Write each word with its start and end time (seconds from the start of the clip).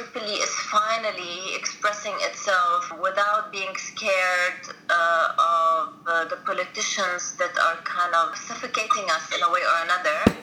Tripoli 0.00 0.32
is 0.32 0.48
finally 0.72 1.54
expressing 1.54 2.14
itself 2.20 2.90
without 3.02 3.52
being 3.52 3.76
scared 3.76 4.74
uh, 4.88 5.28
of 5.36 5.94
uh, 6.06 6.24
the 6.24 6.36
politicians 6.36 7.36
that 7.36 7.52
are 7.58 7.76
kind 7.84 8.14
of 8.14 8.34
suffocating 8.34 9.10
us 9.10 9.30
in 9.36 9.42
a 9.42 9.52
way 9.52 9.60
or 9.60 9.84
another. 9.84 10.39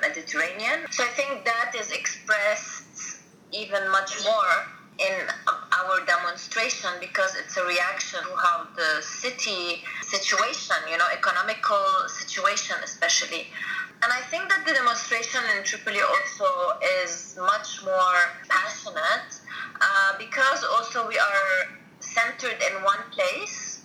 The 0.00 0.08
Mediterranean. 0.08 0.86
So, 0.90 1.04
I 1.04 1.08
think 1.08 1.44
that 1.44 1.72
is 1.78 1.92
expressed 1.92 3.20
even 3.52 3.90
much 3.90 4.24
more 4.24 4.66
in 4.98 5.28
our 5.46 6.04
demonstration 6.06 6.90
because 7.00 7.36
it's 7.36 7.56
a 7.56 7.64
reaction 7.64 8.20
to 8.20 8.36
how 8.36 8.66
the 8.76 9.02
city 9.02 9.84
situation, 10.02 10.76
you 10.90 10.96
know, 10.96 11.04
economical 11.12 11.84
situation 12.08 12.76
especially. 12.82 13.46
And 14.02 14.12
I 14.12 14.20
think 14.30 14.48
that 14.48 14.64
the 14.66 14.72
demonstration 14.72 15.40
in 15.56 15.64
Tripoli 15.64 16.00
also 16.00 16.78
is 17.02 17.36
much 17.38 17.84
more 17.84 18.18
passionate 18.48 19.40
uh, 19.80 20.18
because 20.18 20.64
also 20.64 21.06
we 21.08 21.18
are 21.18 21.76
centered 22.00 22.56
in 22.60 22.82
one 22.84 23.00
place, 23.10 23.82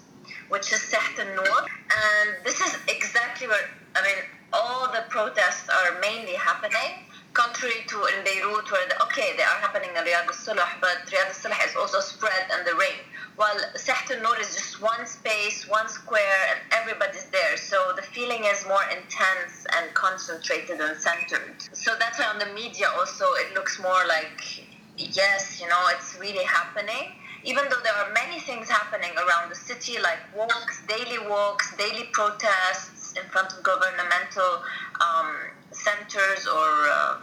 which 0.49 0.71
is 0.71 0.79
Saht 0.79 1.19
al-Nur. 1.19 1.65
And 1.67 2.45
this 2.45 2.59
is 2.61 2.77
exactly 2.87 3.47
where, 3.47 3.69
I 3.95 4.01
mean, 4.03 4.19
all 4.53 4.91
the 4.91 5.03
protests 5.09 5.69
are 5.69 5.99
mainly 5.99 6.33
happening 6.33 7.05
contrary 7.33 7.83
to 7.87 7.97
in 8.11 8.23
Beirut, 8.23 8.69
where 8.71 8.87
the, 8.89 9.01
okay, 9.03 9.33
they 9.37 9.43
are 9.43 9.59
happening 9.63 9.89
in 9.89 10.03
Riyadh 10.03 10.27
al-Sulh, 10.27 10.59
but 10.81 11.07
Riyadh 11.07 11.31
al-Sulh 11.31 11.67
is 11.67 11.75
also 11.75 11.99
spread 11.99 12.51
in 12.57 12.65
the 12.65 12.75
ring. 12.75 12.99
While 13.35 13.55
Saht 13.75 14.11
al-Nur 14.11 14.39
is 14.39 14.53
just 14.53 14.81
one 14.81 15.05
space, 15.05 15.67
one 15.67 15.87
square, 15.87 16.39
and 16.51 16.59
everybody's 16.73 17.25
there. 17.31 17.55
So 17.57 17.93
the 17.95 18.01
feeling 18.01 18.43
is 18.43 18.65
more 18.67 18.83
intense 18.91 19.65
and 19.77 19.93
concentrated 19.93 20.81
and 20.81 20.97
centered. 20.97 21.55
So 21.73 21.95
that's 21.99 22.19
why 22.19 22.25
on 22.25 22.39
the 22.39 22.51
media 22.53 22.87
also 22.97 23.25
it 23.39 23.53
looks 23.55 23.81
more 23.81 24.03
like, 24.07 24.67
yes, 24.97 25.61
you 25.61 25.67
know, 25.67 25.83
it's 25.95 26.17
really 26.19 26.43
happening. 26.43 27.15
Even 27.43 27.63
though 27.71 27.81
there 27.83 27.95
are 27.95 28.13
many 28.13 28.39
things 28.41 28.69
happening 28.69 29.11
around 29.17 29.49
the 29.49 29.55
city, 29.55 29.97
like 29.99 30.19
walks, 30.35 30.83
daily 30.85 31.17
walks, 31.27 31.75
daily 31.77 32.09
protests 32.11 33.00
in 33.15 33.23
front 33.29 33.53
of 33.53 33.63
governmental 33.63 34.63
um, 34.99 35.35
centers 35.71 36.47
or 36.47 36.69
um, 36.89 37.17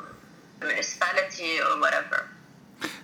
municipality 0.60 1.60
or 1.60 1.80
whatever. 1.80 2.28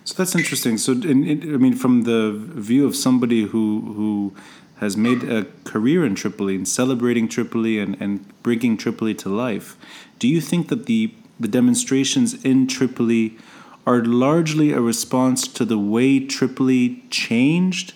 So 0.03 0.13
that's 0.15 0.35
interesting. 0.35 0.77
So, 0.77 0.93
in, 0.93 1.25
in, 1.25 1.53
I 1.53 1.57
mean, 1.57 1.75
from 1.75 2.03
the 2.03 2.31
view 2.33 2.85
of 2.85 2.95
somebody 2.95 3.43
who 3.43 3.93
who 3.97 4.35
has 4.77 4.95
made 4.97 5.23
a 5.23 5.45
career 5.63 6.05
in 6.05 6.15
Tripoli 6.15 6.55
and 6.55 6.67
celebrating 6.67 7.27
Tripoli 7.27 7.79
and, 7.79 7.99
and 8.01 8.25
bringing 8.43 8.77
Tripoli 8.77 9.15
to 9.15 9.29
life, 9.29 9.77
do 10.19 10.27
you 10.27 10.41
think 10.41 10.69
that 10.69 10.85
the 10.85 11.13
the 11.39 11.47
demonstrations 11.47 12.33
in 12.45 12.67
Tripoli 12.67 13.37
are 13.85 14.03
largely 14.03 14.71
a 14.71 14.81
response 14.81 15.47
to 15.47 15.65
the 15.65 15.77
way 15.77 16.19
Tripoli 16.19 17.03
changed 17.09 17.93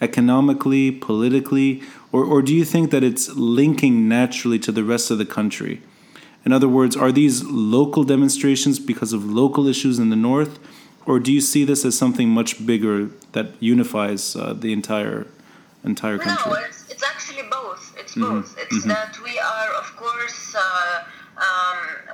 economically, 0.00 0.90
politically, 0.90 1.82
or, 2.12 2.24
or 2.24 2.42
do 2.42 2.54
you 2.54 2.64
think 2.64 2.90
that 2.90 3.04
it's 3.04 3.28
linking 3.30 4.08
naturally 4.08 4.58
to 4.60 4.72
the 4.72 4.84
rest 4.84 5.10
of 5.10 5.18
the 5.18 5.26
country? 5.26 5.82
In 6.44 6.52
other 6.52 6.68
words, 6.68 6.96
are 6.96 7.12
these 7.12 7.44
local 7.44 8.04
demonstrations 8.04 8.78
because 8.78 9.12
of 9.12 9.24
local 9.24 9.66
issues 9.66 9.98
in 9.98 10.10
the 10.10 10.16
north, 10.16 10.58
or 11.04 11.18
do 11.18 11.32
you 11.32 11.40
see 11.40 11.64
this 11.64 11.84
as 11.84 11.96
something 11.96 12.28
much 12.28 12.64
bigger 12.64 13.06
that 13.32 13.52
unifies 13.60 14.36
uh, 14.36 14.52
the 14.52 14.72
entire 14.72 15.26
entire 15.84 16.18
country? 16.18 16.52
No, 16.52 16.58
it's, 16.58 16.88
it's 16.90 17.02
actually 17.02 17.48
both. 17.50 17.94
It's 17.98 18.14
mm-hmm. 18.14 18.40
both. 18.40 18.56
It's 18.58 18.78
mm-hmm. 18.78 18.88
that 18.88 19.18
we 19.22 19.38
are, 19.38 19.74
of 19.74 19.96
course. 19.96 20.54
Uh, 20.58 21.04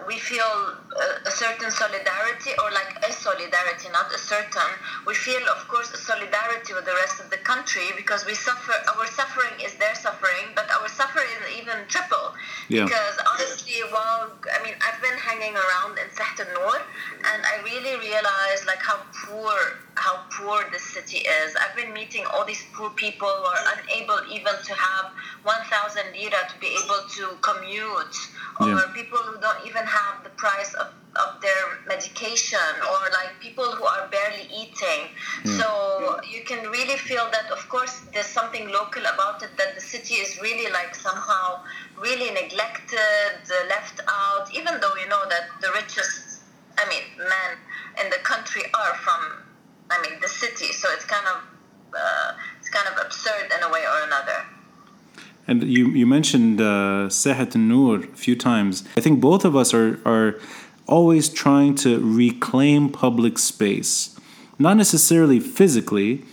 we 0.06 0.19
feel 0.19 0.44
a, 0.44 1.28
a, 1.28 1.31
certain 1.31 1.70
solidarity 1.70 2.50
or 2.62 2.70
like 2.72 3.04
a 3.06 3.12
solidarity, 3.12 3.88
not 3.92 4.12
a 4.12 4.19
certain. 4.19 4.72
We 5.06 5.15
feel, 5.15 5.42
of 5.48 5.66
course, 5.69 5.92
a 5.92 5.97
solidarity 5.97 6.75
with 6.75 6.84
the 6.84 6.94
rest 6.94 7.20
of 7.20 7.31
the 7.31 7.38
country 7.38 7.91
because 7.97 8.26
we 8.26 8.34
suffer. 8.34 8.75
Our 8.94 9.06
suffering 9.06 9.60
is 9.62 9.75
their 9.75 9.94
suffering, 9.94 10.53
but 10.54 10.66
our 10.70 10.88
suffering 10.88 11.28
is 11.41 11.59
even 11.60 11.87
triple. 11.88 12.34
Yeah. 12.69 12.84
Because 12.84 13.16
honestly, 13.32 13.81
while 13.91 14.32
I 14.53 14.62
mean, 14.62 14.75
I've 14.84 15.00
been 15.00 15.19
hanging 15.19 15.54
around 15.54 15.98
in 15.98 16.09
Saht 16.12 16.41
and 16.41 17.41
I 17.47 17.62
really 17.64 17.97
realized 17.98 18.66
like 18.66 18.82
how 18.82 19.00
poor 19.26 19.54
how 19.97 20.25
poor 20.31 20.65
this 20.72 20.82
city 20.82 21.19
is. 21.19 21.56
I've 21.56 21.77
been 21.77 21.93
meeting 21.93 22.25
all 22.32 22.44
these 22.44 22.65
poor 22.72 22.91
people 22.91 23.28
who 23.28 23.44
are 23.44 23.65
unable 23.78 24.21
even 24.32 24.55
to 24.65 24.75
have 24.75 25.12
1,000 25.44 26.03
lira 26.12 26.37
to 26.50 26.59
be 26.60 26.69
able 26.82 27.03
to 27.16 27.37
commute 27.41 28.16
or 28.60 28.69
yeah. 28.69 28.81
people 28.94 29.19
who 29.19 29.41
don't 29.41 29.66
even 29.66 29.84
have 29.84 30.22
the 30.25 30.31
price 30.31 30.75
of, 30.75 30.88
of 31.16 31.41
their 31.41 31.78
medication 31.87 32.59
or 32.91 33.00
like 33.19 33.38
people 33.41 33.65
who 33.65 33.84
are 33.84 34.09
barely 34.09 34.49
eating 34.55 35.10
yeah. 35.44 35.59
so 35.59 36.21
you 36.28 36.43
can 36.44 36.69
really 36.71 36.97
feel 36.97 37.28
that 37.31 37.50
of 37.50 37.69
course 37.69 38.00
there's 38.12 38.26
something 38.26 38.69
local 38.71 39.03
about 39.03 39.43
it 39.43 39.50
that 39.56 39.75
the 39.75 39.81
city 39.81 40.15
is 40.15 40.41
really 40.41 40.71
like 40.72 40.94
somehow 40.94 41.61
really 42.00 42.31
neglected 42.31 43.34
left 43.69 44.00
out 44.09 44.49
even 44.55 44.81
though 44.81 44.94
you 44.97 45.09
know 45.09 45.22
that 45.28 45.50
the 45.61 45.71
richest 45.75 46.43
i 46.78 46.88
mean 46.88 47.03
men 47.19 47.59
in 48.05 48.11
the 48.11 48.19
country 48.25 48.62
are 48.75 48.94
from 48.94 49.44
i 49.90 50.00
mean 50.02 50.20
the 50.20 50.28
city 50.28 50.72
so 50.72 50.88
it's 50.92 51.04
kind 51.04 51.26
of 51.26 51.42
uh, 51.96 52.32
it's 52.58 52.70
kind 52.70 52.88
of 52.88 53.06
absurd 53.06 53.52
in 53.56 53.62
a 53.62 53.70
way 53.70 53.84
or 53.86 54.06
another 54.06 54.44
and 55.46 55.62
you, 55.64 55.88
you 55.90 56.06
mentioned 56.06 56.60
uh, 56.60 57.08
Sahat 57.08 57.54
Nur 57.54 57.98
a 57.98 58.02
few 58.16 58.36
times. 58.36 58.84
I 58.96 59.00
think 59.00 59.20
both 59.20 59.44
of 59.44 59.54
us 59.54 59.74
are, 59.74 60.00
are 60.06 60.40
always 60.86 61.28
trying 61.28 61.74
to 61.76 62.00
reclaim 62.00 62.88
public 62.90 63.38
space. 63.38 64.18
Not 64.58 64.76
necessarily 64.76 65.40
physically, 65.40 66.24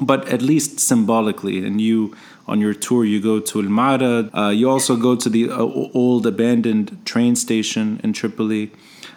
but 0.00 0.28
at 0.28 0.42
least 0.42 0.80
symbolically. 0.80 1.64
And 1.64 1.80
you, 1.80 2.14
on 2.46 2.60
your 2.60 2.74
tour, 2.74 3.04
you 3.04 3.20
go 3.20 3.40
to 3.40 3.60
Al 3.60 3.66
Marad. 3.66 4.30
Uh, 4.34 4.50
you 4.50 4.68
also 4.68 4.96
go 4.96 5.16
to 5.16 5.28
the 5.28 5.50
uh, 5.50 5.58
old 5.94 6.26
abandoned 6.26 6.98
train 7.06 7.36
station 7.36 8.00
in 8.04 8.12
Tripoli. 8.12 8.72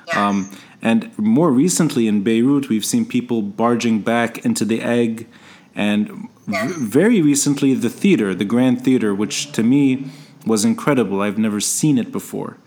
Yes. 0.08 0.16
Um, 0.16 0.58
and 0.82 1.18
more 1.18 1.52
recently 1.52 2.08
in 2.08 2.24
Beirut, 2.24 2.70
we've 2.70 2.86
seen 2.86 3.06
people 3.06 3.42
barging 3.42 4.02
back 4.02 4.46
into 4.46 4.64
the 4.64 4.82
egg 4.82 5.28
and 5.76 6.30
yes. 6.48 6.72
v- 6.72 6.86
very 6.86 7.22
recently 7.22 7.74
the 7.74 7.90
theater, 7.90 8.34
the 8.36 8.46
Grand 8.46 8.84
Theater, 8.84 9.14
which 9.14 9.52
to 9.54 9.64
me 9.64 10.08
was 10.46 10.64
incredible. 10.64 11.22
I've 11.22 11.38
never 11.38 11.60
seen 11.60 11.98
it 11.98 12.12
before. 12.12 12.58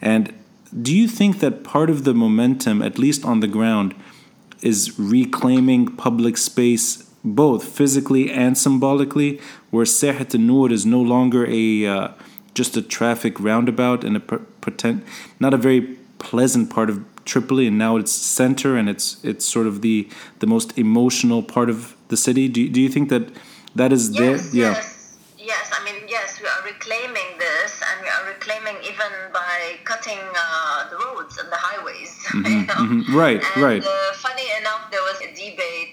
And 0.00 0.34
do 0.82 0.94
you 0.94 1.08
think 1.08 1.40
that 1.40 1.64
part 1.64 1.90
of 1.90 2.04
the 2.04 2.14
momentum, 2.14 2.82
at 2.82 2.98
least 2.98 3.24
on 3.24 3.40
the 3.40 3.48
ground, 3.48 3.94
is 4.62 4.98
reclaiming 4.98 5.96
public 5.96 6.36
space 6.36 7.04
both 7.24 7.64
physically 7.64 8.30
and 8.30 8.56
symbolically, 8.56 9.40
where 9.70 9.84
Sahat 9.84 10.34
al-Nur 10.34 10.70
is 10.70 10.86
no 10.86 11.00
longer 11.00 11.46
a 11.48 11.86
uh, 11.86 12.08
just 12.54 12.76
a 12.76 12.82
traffic 12.82 13.38
roundabout 13.40 14.04
and 14.04 14.16
a 14.16 14.20
pretend 14.20 15.04
not 15.40 15.52
a 15.52 15.56
very 15.56 15.98
pleasant 16.18 16.70
part 16.70 16.88
of 16.88 17.04
Tripoli, 17.26 17.66
and 17.66 17.76
now 17.76 17.96
it's 17.96 18.12
center 18.12 18.76
and 18.76 18.88
it's 18.88 19.22
it's 19.22 19.44
sort 19.44 19.66
of 19.66 19.82
the 19.82 20.08
the 20.38 20.46
most 20.46 20.78
emotional 20.78 21.42
part 21.42 21.68
of 21.68 21.94
the 22.08 22.16
city. 22.16 22.48
Do, 22.48 22.68
do 22.68 22.80
you 22.80 22.88
think 22.88 23.08
that 23.10 23.28
that 23.74 23.92
is 23.92 24.10
yes, 24.10 24.18
there? 24.18 24.60
Yeah. 24.60 24.72
Yes. 24.72 24.92
Yes, 25.38 25.70
I 25.72 25.84
mean, 25.84 26.02
yes, 26.08 26.40
we 26.40 26.48
are 26.48 26.62
reclaiming 26.64 27.38
this, 27.38 27.80
and 27.80 28.02
we 28.02 28.08
are 28.08 28.34
reclaiming 28.34 28.74
even 28.82 29.12
by 29.32 29.78
cutting 29.84 30.18
uh, 30.18 30.90
the 30.90 30.96
roads 30.96 31.38
and 31.38 31.46
the 31.52 31.56
highways. 31.56 32.12
Mm-hmm, 32.26 32.46
you 32.46 32.66
know? 32.66 32.74
mm-hmm. 32.74 33.16
Right, 33.16 33.42
and, 33.54 33.62
right. 33.62 33.84
Uh, 33.84 34.12
funny 34.14 34.50
enough, 34.58 34.90
there 34.90 35.00
was 35.02 35.20
a 35.22 35.30
debate 35.30 35.85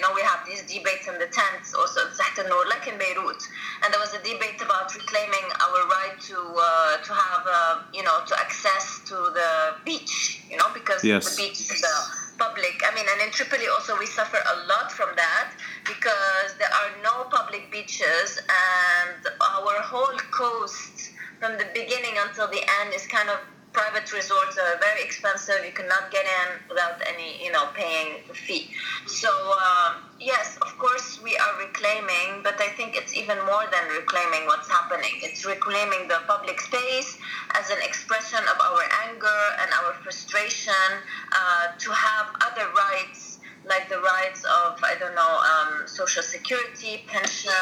you 0.00 0.06
know, 0.08 0.14
we 0.14 0.22
have 0.22 0.40
these 0.46 0.62
debates 0.62 1.08
in 1.08 1.18
the 1.18 1.26
tents, 1.26 1.74
also 1.74 2.00
تحت 2.16 2.40
النور, 2.40 2.68
like 2.70 2.88
in 2.88 2.96
Beirut. 2.96 3.42
And 3.82 3.92
there 3.92 4.00
was 4.00 4.14
a 4.14 4.22
debate 4.24 4.62
about 4.62 4.94
reclaiming 4.94 5.46
our 5.60 5.80
right 5.88 6.16
to 6.28 6.38
uh, 6.40 6.96
to 7.04 7.12
have, 7.12 7.44
uh, 7.46 7.82
you 7.92 8.02
know, 8.02 8.24
to 8.24 8.34
access 8.40 9.00
to 9.04 9.14
the 9.14 9.74
beach, 9.84 10.40
you 10.48 10.56
know, 10.56 10.68
because 10.72 11.04
yes. 11.04 11.28
the 11.28 11.42
beach 11.42 11.60
is 11.60 11.82
the 11.82 11.96
public. 12.38 12.80
I 12.88 12.94
mean, 12.94 13.04
and 13.12 13.20
in 13.26 13.30
Tripoli 13.30 13.68
also 13.68 13.92
we 13.98 14.06
suffer 14.06 14.40
a 14.54 14.56
lot 14.72 14.90
from 14.90 15.10
that 15.16 15.48
because 15.84 16.50
there 16.58 16.72
are 16.80 16.90
no 17.04 17.24
public 17.28 17.70
beaches 17.70 18.40
and 18.72 19.20
our 19.52 19.76
whole 19.92 20.18
coast 20.32 21.12
from 21.40 21.52
the 21.60 21.68
beginning 21.74 22.16
until 22.24 22.48
the 22.48 22.62
end 22.80 22.94
is 22.96 23.06
kind 23.06 23.28
of 23.28 23.38
private 23.72 24.12
resorts 24.12 24.58
are 24.58 24.78
very 24.78 25.02
expensive. 25.02 25.64
You 25.64 25.72
cannot 25.72 26.10
get 26.10 26.24
in 26.24 26.68
without 26.68 27.00
any, 27.06 27.42
you 27.42 27.52
know, 27.52 27.68
paying 27.74 28.22
fee. 28.32 28.70
So 29.06 29.28
uh, 29.30 29.94
yes, 30.18 30.58
of 30.62 30.76
course 30.78 31.20
we 31.22 31.36
are 31.36 31.58
reclaiming, 31.58 32.42
but 32.42 32.60
I 32.60 32.68
think 32.76 32.96
it's 32.96 33.14
even 33.14 33.38
more 33.46 33.64
than 33.70 33.88
reclaiming 33.94 34.46
what's 34.46 34.68
happening. 34.68 35.12
It's 35.22 35.44
reclaiming 35.46 36.08
the 36.08 36.20
public 36.26 36.60
space 36.60 37.18
as 37.54 37.70
an 37.70 37.78
expression 37.82 38.40
of 38.40 38.60
our 38.60 38.82
anger 39.06 39.40
and 39.62 39.70
our 39.82 39.92
frustration 40.02 40.90
uh, 41.32 41.78
to 41.78 41.90
have 41.92 42.26
other 42.40 42.66
rights 42.74 43.38
like 43.68 43.88
the 43.90 44.00
rights 44.00 44.42
of 44.44 44.80
I 44.82 44.96
don't 44.98 45.14
know 45.14 45.34
um, 45.52 45.86
social 45.86 46.22
security, 46.22 47.04
pension, 47.06 47.52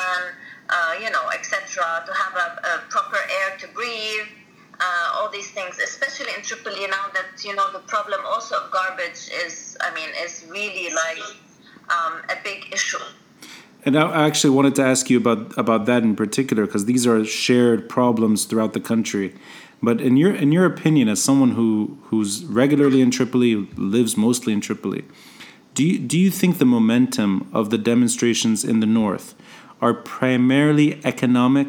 uh, 0.70 0.94
you 1.02 1.10
know, 1.10 1.28
etc. 1.34 2.04
To 2.06 2.12
have 2.12 2.34
a, 2.36 2.48
a 2.62 2.82
proper 2.88 3.18
air 3.18 3.58
to 3.58 3.68
breathe 3.74 4.37
uh, 4.80 5.12
all 5.14 5.30
these 5.30 5.50
things, 5.50 5.78
especially 5.78 6.32
in 6.36 6.42
Tripoli 6.42 6.86
now 6.86 7.06
that 7.14 7.44
you 7.44 7.54
know 7.54 7.72
the 7.72 7.80
problem 7.80 8.20
also 8.24 8.56
of 8.56 8.70
garbage 8.70 9.28
is, 9.44 9.76
I 9.80 9.92
mean, 9.94 10.08
is 10.22 10.44
really 10.48 10.94
like 10.94 11.24
um, 11.90 12.22
a 12.28 12.36
big 12.42 12.72
issue. 12.72 12.98
And 13.84 13.96
I 13.96 14.26
actually 14.26 14.50
wanted 14.50 14.74
to 14.76 14.82
ask 14.82 15.08
you 15.08 15.18
about 15.18 15.56
about 15.56 15.86
that 15.86 16.02
in 16.02 16.16
particular 16.16 16.66
because 16.66 16.84
these 16.84 17.06
are 17.06 17.24
shared 17.24 17.88
problems 17.88 18.44
throughout 18.44 18.72
the 18.72 18.80
country. 18.80 19.34
But 19.82 20.00
in 20.00 20.16
your 20.16 20.34
in 20.34 20.52
your 20.52 20.64
opinion, 20.64 21.08
as 21.08 21.22
someone 21.22 21.52
who 21.52 21.98
who's 22.04 22.44
regularly 22.44 23.00
in 23.00 23.10
Tripoli, 23.10 23.54
lives 23.76 24.16
mostly 24.16 24.52
in 24.52 24.60
Tripoli, 24.60 25.04
do 25.74 25.84
you, 25.84 25.98
do 25.98 26.18
you 26.18 26.30
think 26.30 26.58
the 26.58 26.64
momentum 26.64 27.48
of 27.52 27.70
the 27.70 27.78
demonstrations 27.78 28.64
in 28.64 28.80
the 28.80 28.86
north 28.86 29.34
are 29.80 29.94
primarily 29.94 31.00
economic, 31.04 31.68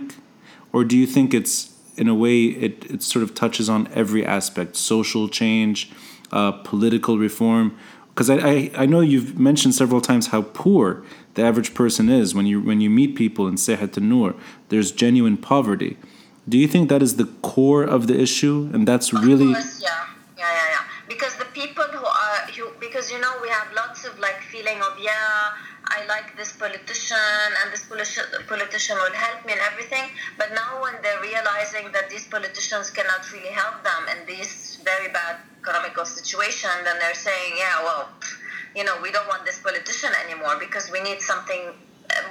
or 0.73 0.83
do 0.83 0.97
you 0.97 1.05
think 1.05 1.33
it's 1.33 1.68
in 1.99 2.07
a 2.07 2.15
way, 2.15 2.45
it, 2.45 2.85
it 2.89 3.03
sort 3.03 3.23
of 3.23 3.35
touches 3.35 3.69
on 3.69 3.87
every 3.93 4.25
aspect 4.25 4.75
social 4.77 5.27
change, 5.27 5.91
uh, 6.31 6.51
political 6.51 7.17
reform. 7.17 7.77
Because 8.09 8.29
I, 8.29 8.37
I, 8.37 8.71
I, 8.77 8.85
know 8.85 9.01
you've 9.01 9.37
mentioned 9.39 9.75
several 9.75 10.01
times 10.01 10.27
how 10.27 10.41
poor 10.41 11.03
the 11.35 11.43
average 11.43 11.73
person 11.73 12.09
is 12.09 12.33
when 12.33 12.45
you, 12.45 12.61
when 12.61 12.81
you 12.81 12.89
meet 12.89 13.15
people 13.15 13.47
in 13.47 13.55
Sehat 13.55 14.01
Nur. 14.01 14.35
There's 14.69 14.91
genuine 14.91 15.37
poverty. 15.37 15.97
Do 16.47 16.57
you 16.57 16.67
think 16.67 16.89
that 16.89 17.01
is 17.01 17.17
the 17.17 17.25
core 17.41 17.83
of 17.83 18.07
the 18.07 18.19
issue? 18.19 18.69
And 18.73 18.87
that's 18.87 19.13
of 19.13 19.23
really. 19.23 19.53
Course, 19.53 19.81
yeah. 19.81 20.05
Yeah, 20.37 20.45
yeah, 20.47 20.69
yeah. 20.71 20.83
Because 21.07 21.35
the 21.35 21.45
people 21.45 21.83
who 21.83 22.05
are, 22.05 22.39
who, 22.55 22.71
because 22.79 23.11
you 23.11 23.19
know, 23.19 23.33
we 23.41 23.49
have 23.49 23.67
lots 23.75 24.05
of 24.05 24.17
like 24.19 24.39
feeling 24.51 24.81
of, 24.81 24.97
yeah, 24.99 25.51
I 25.89 26.05
like 26.05 26.37
this 26.37 26.51
politician 26.53 27.17
and 27.63 27.73
this 27.73 27.83
politician 27.85 28.95
will 28.95 29.13
help 29.13 29.45
me 29.45 29.53
and 29.53 29.61
everything. 29.71 30.05
But 30.37 30.53
now 30.53 30.81
when 30.81 30.93
they're 31.01 31.21
realizing 31.21 31.91
that 31.93 32.09
these 32.09 32.27
politicians 32.27 32.89
cannot 32.91 33.25
really 33.33 33.49
help 33.49 33.83
them 33.83 34.05
in 34.13 34.25
this 34.25 34.77
very 34.83 35.11
bad 35.11 35.37
economical 35.61 36.05
situation, 36.05 36.69
then 36.83 36.97
they're 36.99 37.15
saying, 37.17 37.53
yeah, 37.57 37.83
well, 37.83 38.09
you 38.75 38.83
know, 38.83 38.97
we 39.01 39.11
don't 39.11 39.27
want 39.27 39.45
this 39.45 39.59
politician 39.59 40.11
anymore 40.25 40.57
because 40.59 40.91
we 40.91 41.01
need 41.01 41.21
something 41.21 41.73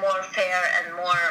more 0.00 0.22
fair 0.22 0.62
and 0.78 0.94
more 0.96 1.24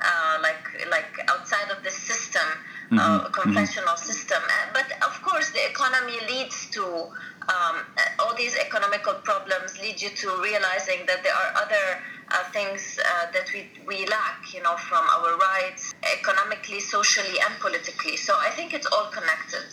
uh, 0.00 0.38
like 0.42 0.64
like 0.90 1.12
outside 1.28 1.70
of 1.70 1.82
the 1.82 1.90
system, 1.90 2.42
uh, 2.44 2.96
mm-hmm. 2.96 2.98
uh, 2.98 3.28
conventional 3.30 3.94
mm-hmm. 3.94 4.10
system. 4.10 4.42
But 4.72 4.90
of 5.02 5.20
course, 5.22 5.50
the 5.50 5.64
economy 5.70 6.18
leads 6.28 6.68
to 6.70 7.08
um, 7.48 7.76
all 8.18 8.34
these 8.36 8.56
economical 8.56 9.14
problems 9.14 9.78
lead 9.80 10.00
you 10.00 10.10
to 10.10 10.28
realizing 10.42 11.06
that 11.06 11.22
there 11.22 11.34
are 11.34 11.52
other 11.56 12.00
uh, 12.30 12.44
things 12.52 12.98
uh, 12.98 13.30
that 13.32 13.50
we, 13.52 13.68
we 13.86 14.06
lack, 14.06 14.52
you 14.54 14.62
know, 14.62 14.76
from 14.76 15.04
our 15.16 15.36
rights, 15.36 15.94
economically, 16.18 16.80
socially, 16.80 17.38
and 17.44 17.54
politically. 17.60 18.16
So 18.16 18.34
I 18.38 18.50
think 18.50 18.72
it's 18.72 18.86
all 18.86 19.06
connected. 19.10 19.64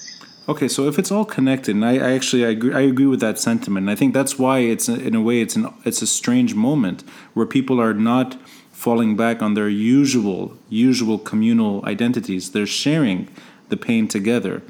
Okay, 0.49 0.67
so 0.67 0.87
if 0.87 0.97
it's 0.97 1.11
all 1.11 1.23
connected, 1.23 1.75
and 1.75 1.85
I, 1.85 1.97
I 1.97 2.13
actually 2.13 2.45
I 2.45 2.49
agree, 2.49 2.73
I 2.73 2.81
agree 2.81 3.05
with 3.05 3.19
that 3.19 3.37
sentiment. 3.37 3.83
And 3.83 3.91
I 3.91 3.95
think 3.95 4.13
that's 4.13 4.39
why 4.39 4.59
it's 4.59 4.89
in 4.89 5.13
a 5.13 5.21
way 5.21 5.39
it's 5.39 5.55
an 5.55 5.71
it's 5.85 6.01
a 6.01 6.07
strange 6.07 6.55
moment 6.55 7.03
where 7.35 7.45
people 7.45 7.79
are 7.79 7.93
not 7.93 8.37
falling 8.71 9.15
back 9.15 9.43
on 9.43 9.53
their 9.53 9.69
usual 9.69 10.57
usual 10.67 11.19
communal 11.19 11.85
identities. 11.85 12.51
They're 12.51 12.65
sharing 12.65 13.29
the 13.69 13.77
pain 13.77 14.07
together. 14.07 14.63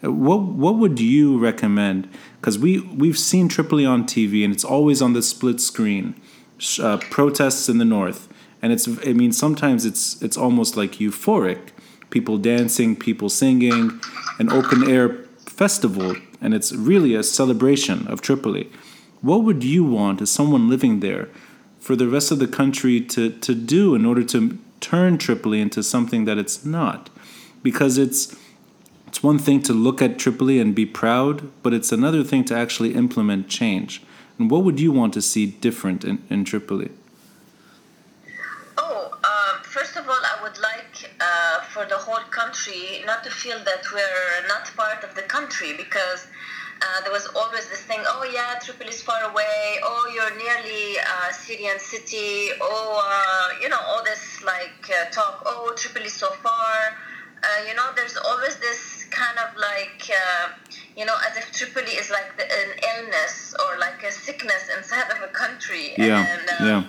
What 0.00 0.42
what 0.42 0.76
would 0.76 1.00
you 1.00 1.38
recommend? 1.38 2.08
Because 2.46 2.60
we 2.60 2.78
we've 2.78 3.18
seen 3.18 3.48
Tripoli 3.48 3.84
on 3.84 4.04
TV 4.04 4.44
and 4.44 4.54
it's 4.54 4.62
always 4.62 5.02
on 5.02 5.14
the 5.14 5.22
split 5.22 5.60
screen, 5.60 6.14
uh, 6.80 6.98
protests 7.10 7.68
in 7.68 7.78
the 7.78 7.84
north, 7.84 8.28
and 8.62 8.72
it's 8.72 8.86
I 9.04 9.14
mean 9.14 9.32
sometimes 9.32 9.84
it's 9.84 10.22
it's 10.22 10.36
almost 10.36 10.76
like 10.76 11.00
euphoric, 11.00 11.70
people 12.08 12.38
dancing, 12.38 12.94
people 12.94 13.28
singing, 13.28 14.00
an 14.38 14.52
open 14.52 14.88
air 14.88 15.24
festival, 15.44 16.14
and 16.40 16.54
it's 16.54 16.72
really 16.72 17.16
a 17.16 17.24
celebration 17.24 18.06
of 18.06 18.22
Tripoli. 18.22 18.70
What 19.22 19.42
would 19.42 19.64
you 19.64 19.82
want 19.82 20.22
as 20.22 20.30
someone 20.30 20.70
living 20.70 21.00
there 21.00 21.28
for 21.80 21.96
the 21.96 22.06
rest 22.06 22.30
of 22.30 22.38
the 22.38 22.46
country 22.46 23.00
to 23.00 23.30
to 23.30 23.56
do 23.56 23.96
in 23.96 24.06
order 24.06 24.22
to 24.22 24.56
turn 24.78 25.18
Tripoli 25.18 25.60
into 25.60 25.82
something 25.82 26.26
that 26.26 26.38
it's 26.38 26.64
not? 26.64 27.10
Because 27.64 27.98
it's 27.98 28.36
it's 29.06 29.22
one 29.22 29.38
thing 29.38 29.62
to 29.62 29.72
look 29.72 30.02
at 30.02 30.18
Tripoli 30.18 30.58
and 30.60 30.74
be 30.74 30.84
proud, 30.84 31.50
but 31.62 31.72
it's 31.72 31.92
another 31.92 32.22
thing 32.24 32.44
to 32.46 32.56
actually 32.56 32.94
implement 32.94 33.48
change. 33.48 34.02
And 34.38 34.50
what 34.50 34.64
would 34.64 34.80
you 34.80 34.92
want 34.92 35.14
to 35.14 35.22
see 35.22 35.46
different 35.46 36.04
in, 36.04 36.22
in 36.28 36.44
Tripoli? 36.44 36.90
Oh, 38.76 39.10
uh, 39.24 39.62
first 39.62 39.96
of 39.96 40.08
all, 40.08 40.20
I 40.32 40.42
would 40.42 40.58
like 40.58 41.10
uh, 41.20 41.60
for 41.62 41.86
the 41.86 41.96
whole 41.96 42.24
country 42.30 43.02
not 43.06 43.24
to 43.24 43.30
feel 43.30 43.58
that 43.64 43.84
we're 43.92 44.48
not 44.48 44.70
part 44.76 45.02
of 45.04 45.14
the 45.14 45.22
country 45.22 45.76
because 45.76 46.26
uh, 46.82 47.00
there 47.02 47.12
was 47.12 47.26
always 47.34 47.68
this 47.70 47.80
thing 47.80 48.00
oh 48.06 48.28
yeah 48.30 48.58
tripoli 48.60 48.90
is 48.90 49.00
far 49.00 49.22
away 49.30 49.78
oh 49.82 50.12
you're 50.14 50.36
nearly 50.36 50.98
syrian 51.32 51.78
city 51.78 52.50
oh 52.60 53.00
uh, 53.02 53.62
you 53.62 53.68
know 53.70 53.78
all 53.86 54.04
this 54.04 54.42
like 54.44 54.90
uh, 54.90 55.08
talk 55.10 55.42
oh 55.46 55.72
tripoli 55.74 56.08
so 56.08 56.28
far 56.44 56.92
uh, 57.42 57.68
you 57.68 57.74
know 57.74 57.88
there's 57.94 58.16
always 58.16 58.56
this 58.56 59.04
kind 59.10 59.38
of 59.38 59.56
like 59.56 60.10
uh, 60.10 60.48
you 60.96 61.04
know 61.04 61.16
as 61.28 61.36
if 61.36 61.52
Tripoli 61.52 61.92
is 61.92 62.10
like 62.10 62.36
the, 62.36 62.44
an 62.44 62.70
illness 62.90 63.54
or 63.58 63.78
like 63.78 64.02
a 64.02 64.12
sickness 64.12 64.68
inside 64.76 65.10
of 65.10 65.22
a 65.22 65.32
country. 65.32 65.94
Yeah. 65.96 66.26
And, 66.26 66.42
yeah. 66.60 66.84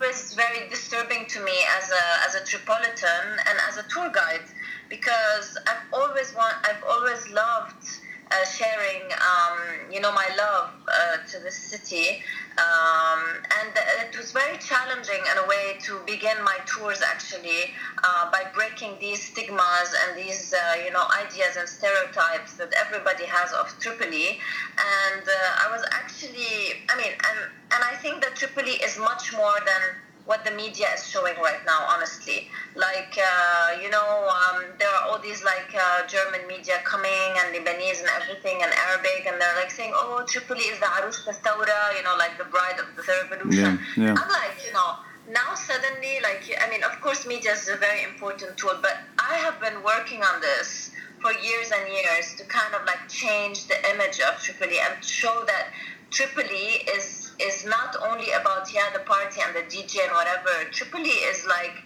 It 0.00 0.08
was 0.08 0.34
very 0.34 0.68
disturbing 0.68 1.26
to 1.26 1.40
me 1.44 1.56
as 1.78 1.90
a 1.90 2.04
as 2.26 2.34
a 2.34 2.40
Tripolitan 2.40 3.38
and 3.48 3.58
as 3.68 3.76
a 3.76 3.84
tour 3.88 4.10
guide 4.12 4.48
because 4.88 5.56
I've 5.66 5.86
always 5.92 6.34
want 6.34 6.56
I've 6.64 6.82
always 6.84 7.28
loved 7.30 7.86
uh, 8.32 8.44
sharing, 8.46 9.02
um, 9.12 9.51
you 9.92 10.00
know, 10.00 10.12
my 10.12 10.28
love 10.36 10.70
uh, 10.88 11.16
to 11.30 11.38
the 11.40 11.50
city. 11.50 12.22
Um, 12.52 13.20
and 13.60 13.72
it 14.06 14.16
was 14.16 14.32
very 14.32 14.58
challenging 14.58 15.20
in 15.30 15.38
a 15.38 15.46
way 15.46 15.78
to 15.84 16.00
begin 16.06 16.36
my 16.44 16.58
tours 16.66 17.00
actually 17.02 17.72
uh, 18.02 18.30
by 18.30 18.44
breaking 18.54 18.96
these 19.00 19.22
stigmas 19.22 19.88
and 20.02 20.18
these, 20.18 20.52
uh, 20.52 20.82
you 20.84 20.90
know, 20.92 21.04
ideas 21.24 21.56
and 21.56 21.68
stereotypes 21.68 22.54
that 22.54 22.72
everybody 22.84 23.24
has 23.24 23.52
of 23.52 23.74
Tripoli. 23.78 24.38
And 24.78 25.22
uh, 25.22 25.64
I 25.64 25.70
was 25.70 25.84
actually, 25.92 26.84
I 26.88 26.96
mean, 26.96 27.12
and, 27.12 27.38
and 27.72 27.84
I 27.84 27.96
think 27.96 28.22
that 28.22 28.36
Tripoli 28.36 28.72
is 28.82 28.98
much 28.98 29.32
more 29.32 29.58
than 29.64 29.82
what 30.24 30.44
the 30.44 30.50
media 30.52 30.86
is 30.94 31.06
showing 31.06 31.34
right 31.42 31.62
now, 31.66 31.80
honestly. 31.88 32.48
Like, 32.76 33.18
uh, 33.18 33.80
you 33.82 33.90
know, 33.90 34.28
um, 34.28 34.64
there 34.78 34.88
are 34.88 35.08
all 35.08 35.18
these 35.18 35.42
like 35.44 35.74
uh, 35.74 36.06
German 36.06 36.46
media 36.46 36.78
coming 36.84 37.32
and 37.40 37.54
Lebanese 37.54 38.00
and 38.00 38.10
everything 38.20 38.62
and 38.62 38.72
Arabic, 38.88 39.26
and 39.26 39.40
they're 39.40 39.56
like 39.56 39.70
saying, 39.70 39.92
oh, 39.94 40.24
Tripoli 40.26 40.62
is 40.72 40.78
the 40.78 40.86
Arush 40.86 41.24
Tastaura, 41.26 41.96
you 41.96 42.02
know, 42.04 42.14
like 42.18 42.38
the 42.38 42.44
bride 42.44 42.78
of 42.78 42.86
the 42.96 43.02
revolution. 43.22 43.78
Yeah, 43.96 44.04
yeah. 44.04 44.14
I'm 44.16 44.28
like, 44.28 44.56
you 44.64 44.72
know, 44.72 44.96
now 45.30 45.54
suddenly, 45.54 46.18
like, 46.22 46.42
I 46.64 46.70
mean, 46.70 46.82
of 46.84 47.00
course, 47.00 47.26
media 47.26 47.52
is 47.52 47.68
a 47.68 47.76
very 47.76 48.02
important 48.04 48.56
tool, 48.56 48.78
but 48.80 48.98
I 49.18 49.34
have 49.34 49.60
been 49.60 49.82
working 49.82 50.22
on 50.22 50.40
this 50.40 50.90
for 51.20 51.32
years 51.32 51.70
and 51.70 51.92
years 51.92 52.34
to 52.36 52.44
kind 52.44 52.74
of 52.74 52.84
like 52.84 53.08
change 53.08 53.66
the 53.68 53.78
image 53.94 54.20
of 54.20 54.40
Tripoli 54.42 54.78
and 54.80 55.04
show 55.04 55.44
that 55.46 55.68
Tripoli 56.10 56.82
is 56.94 57.21
is 57.40 57.64
not 57.64 57.96
only 58.02 58.30
about 58.32 58.72
yeah 58.72 58.90
the 58.92 59.00
party 59.00 59.40
and 59.40 59.54
the 59.54 59.64
DJ 59.74 60.04
and 60.04 60.12
whatever. 60.12 60.70
Tripoli 60.70 61.16
is 61.30 61.46
like 61.46 61.76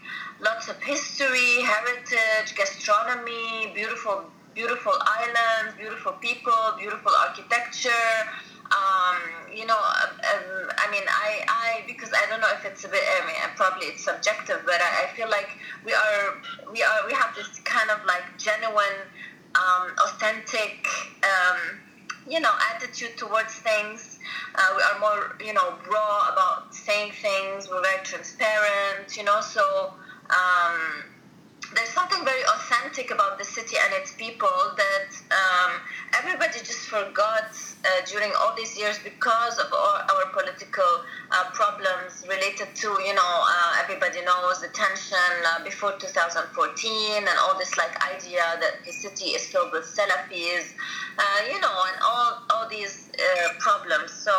lots 0.40 0.68
of 0.68 0.76
history, 0.82 1.62
heritage, 1.62 2.54
gastronomy, 2.54 3.72
beautiful 3.74 4.24
beautiful 4.56 4.94
islands, 5.02 5.76
beautiful 5.76 6.12
people, 6.12 6.56
beautiful 6.78 7.12
architecture. 7.28 8.08
Um, 8.72 9.20
you 9.54 9.66
know, 9.66 9.76
um, 9.78 10.10
um, 10.16 10.70
I 10.76 10.90
mean, 10.90 11.04
I, 11.06 11.44
I, 11.46 11.84
because 11.86 12.10
I 12.10 12.28
don't 12.28 12.40
know 12.40 12.50
if 12.52 12.64
it's 12.64 12.84
a 12.84 12.88
bit, 12.88 13.02
I 13.22 13.26
mean, 13.26 13.36
probably 13.54 13.86
it's 13.86 14.02
subjective, 14.02 14.62
but 14.64 14.80
I, 14.80 15.04
I 15.04 15.14
feel 15.14 15.28
like 15.28 15.50
we 15.84 15.92
are, 15.92 16.40
we 16.72 16.82
are, 16.82 17.06
we 17.06 17.12
have 17.12 17.36
this 17.36 17.60
kind 17.60 17.90
of 17.90 18.04
like 18.06 18.24
genuine, 18.38 19.06
um, 19.54 19.92
authentic, 20.08 20.88
um, 21.22 21.78
you 22.28 22.40
know, 22.40 22.52
attitude 22.74 23.16
towards 23.16 23.54
things. 23.54 24.18
Uh, 24.54 24.60
we 24.76 24.82
are 24.82 25.00
more, 25.00 25.36
you 25.44 25.52
know, 25.52 25.74
raw 25.90 26.32
about 26.32 26.74
saying 26.74 27.12
things. 27.12 27.68
We're 27.70 27.82
very 27.82 28.02
transparent, 28.04 29.16
you 29.16 29.24
know. 29.24 29.40
So 29.40 29.94
um, 30.30 31.04
there's 31.74 31.88
something 31.90 32.24
very 32.24 32.42
authentic 32.54 33.10
about 33.10 33.38
the 33.38 33.44
city 33.44 33.76
and 33.82 33.92
its 33.94 34.12
people 34.12 34.52
that 34.76 35.10
um, 35.32 35.80
everybody 36.14 36.58
just 36.60 36.86
forgot 36.86 37.50
uh, 37.84 37.88
during 38.06 38.30
all 38.40 38.54
these 38.56 38.78
years 38.78 38.98
because 39.02 39.58
of 39.58 39.72
our, 39.72 39.98
our 40.06 40.26
political 40.32 41.02
uh, 41.32 41.44
problems 41.52 42.24
related 42.28 42.68
to, 42.74 42.88
you 43.04 43.14
know, 43.14 43.34
uh, 43.42 43.82
everybody 43.82 44.22
knows 44.22 44.60
the 44.60 44.68
tension 44.68 45.18
uh, 45.46 45.64
before 45.64 45.92
2014 45.98 47.18
and 47.18 47.28
all 47.42 47.58
this 47.58 47.76
like 47.76 47.94
idea 48.14 48.42
that 48.60 48.84
the 48.84 48.92
city 48.92 49.34
is 49.34 49.46
filled 49.46 49.72
with 49.72 49.84
Salafis, 49.84 50.72
uh, 51.18 51.22
you 51.50 51.60
know, 51.60 51.76
and 51.90 51.98
all, 52.04 52.42
all 52.50 52.68
these 52.70 53.10
uh, 53.18 53.48
problems. 53.58 54.12
So 54.12 54.32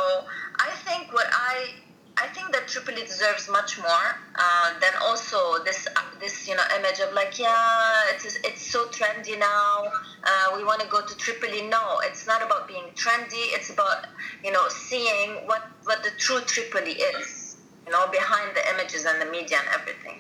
I 0.60 0.72
think 0.86 1.12
what 1.14 1.28
I 1.32 1.72
I 2.20 2.28
think 2.28 2.52
that 2.54 2.68
Tripoli 2.68 3.04
deserves 3.04 3.48
much 3.50 3.78
more 3.78 4.08
uh, 4.36 4.80
than 4.82 4.92
also 5.04 5.64
this 5.64 5.88
uh, 5.88 6.02
this 6.20 6.48
you 6.48 6.56
know 6.56 6.64
image 6.78 7.00
of 7.00 7.14
like 7.14 7.38
yeah 7.40 8.12
it's 8.14 8.38
it's 8.44 8.62
so 8.62 8.88
trendy 8.88 9.38
now 9.38 9.92
uh, 10.24 10.56
we 10.56 10.64
want 10.64 10.82
to 10.82 10.88
go 10.88 11.02
to 11.06 11.16
Tripoli. 11.18 11.62
No, 11.68 12.00
it's 12.04 12.26
not 12.26 12.42
about 12.42 12.68
being 12.68 12.86
trendy. 12.96 13.54
It's 13.56 13.70
about 13.70 14.08
you 14.44 14.52
know 14.52 14.68
seeing 14.70 15.46
what 15.46 15.62
what 15.84 16.04
the 16.04 16.12
true 16.18 16.42
Tripoli 16.42 16.94
is. 16.94 17.58
You 17.86 17.92
know 17.92 18.08
behind 18.12 18.56
the 18.56 18.68
images 18.74 19.06
and 19.06 19.22
the 19.22 19.32
media 19.32 19.58
and 19.60 19.70
everything. 19.80 20.18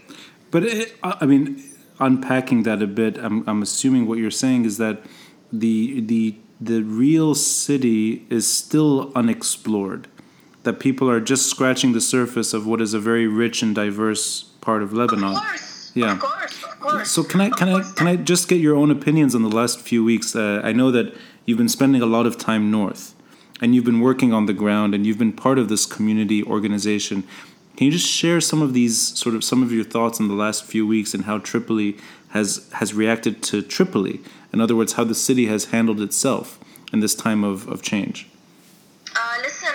But 0.51 0.63
it, 0.63 0.95
I 1.03 1.25
mean, 1.25 1.63
unpacking 1.99 2.63
that 2.63 2.81
a 2.81 2.87
bit, 2.87 3.17
I'm 3.17 3.47
I'm 3.49 3.61
assuming 3.61 4.07
what 4.07 4.19
you're 4.19 4.31
saying 4.31 4.65
is 4.65 4.77
that 4.77 5.01
the 5.51 5.99
the 6.01 6.35
the 6.61 6.81
real 6.83 7.35
city 7.35 8.25
is 8.29 8.47
still 8.47 9.11
unexplored 9.15 10.07
that 10.67 10.79
people 10.81 11.09
are 11.09 11.21
just 11.21 11.49
scratching 11.49 11.93
the 11.93 12.01
surface 12.01 12.53
of 12.53 12.67
what 12.67 12.81
is 12.81 12.93
a 12.93 12.99
very 12.99 13.25
rich 13.25 13.63
and 13.63 13.73
diverse 13.73 14.43
part 14.59 14.83
of 14.83 14.91
Lebanon. 14.91 15.35
Of 15.35 15.41
course, 15.41 15.91
yeah. 15.95 16.11
Of 16.11 16.19
course, 16.19 16.63
of 16.63 16.79
course. 16.81 17.09
So 17.09 17.23
can 17.23 17.39
I 17.39 17.49
can 17.49 17.69
I 17.69 17.81
can 17.93 18.07
I 18.07 18.17
just 18.17 18.49
get 18.49 18.59
your 18.59 18.75
own 18.75 18.91
opinions 18.91 19.33
on 19.33 19.43
the 19.43 19.49
last 19.49 19.79
few 19.79 20.03
weeks? 20.03 20.35
Uh, 20.35 20.59
I 20.63 20.73
know 20.73 20.91
that 20.91 21.15
you've 21.45 21.57
been 21.57 21.69
spending 21.69 22.01
a 22.01 22.05
lot 22.05 22.25
of 22.25 22.37
time 22.37 22.69
north, 22.69 23.15
and 23.61 23.73
you've 23.73 23.85
been 23.85 24.01
working 24.01 24.33
on 24.33 24.45
the 24.45 24.53
ground, 24.53 24.93
and 24.93 25.07
you've 25.07 25.17
been 25.17 25.31
part 25.31 25.57
of 25.57 25.69
this 25.69 25.85
community 25.85 26.43
organization. 26.43 27.23
Can 27.77 27.85
you 27.85 27.91
just 27.91 28.09
share 28.09 28.41
some 28.41 28.61
of 28.61 28.73
these 28.73 28.97
sort 29.17 29.35
of 29.35 29.43
some 29.43 29.63
of 29.63 29.71
your 29.71 29.85
thoughts 29.85 30.19
in 30.19 30.27
the 30.27 30.33
last 30.33 30.65
few 30.65 30.85
weeks 30.85 31.13
and 31.13 31.23
how 31.23 31.37
Tripoli 31.37 31.97
has 32.29 32.67
has 32.73 32.93
reacted 32.93 33.41
to 33.43 33.61
Tripoli? 33.61 34.19
In 34.51 34.59
other 34.59 34.75
words, 34.75 34.93
how 34.93 35.05
the 35.05 35.15
city 35.15 35.45
has 35.45 35.65
handled 35.65 36.01
itself 36.01 36.59
in 36.91 36.99
this 36.99 37.15
time 37.15 37.45
of, 37.45 37.67
of 37.69 37.81
change. 37.81 38.27
Uh, 39.15 39.37
listen, 39.41 39.73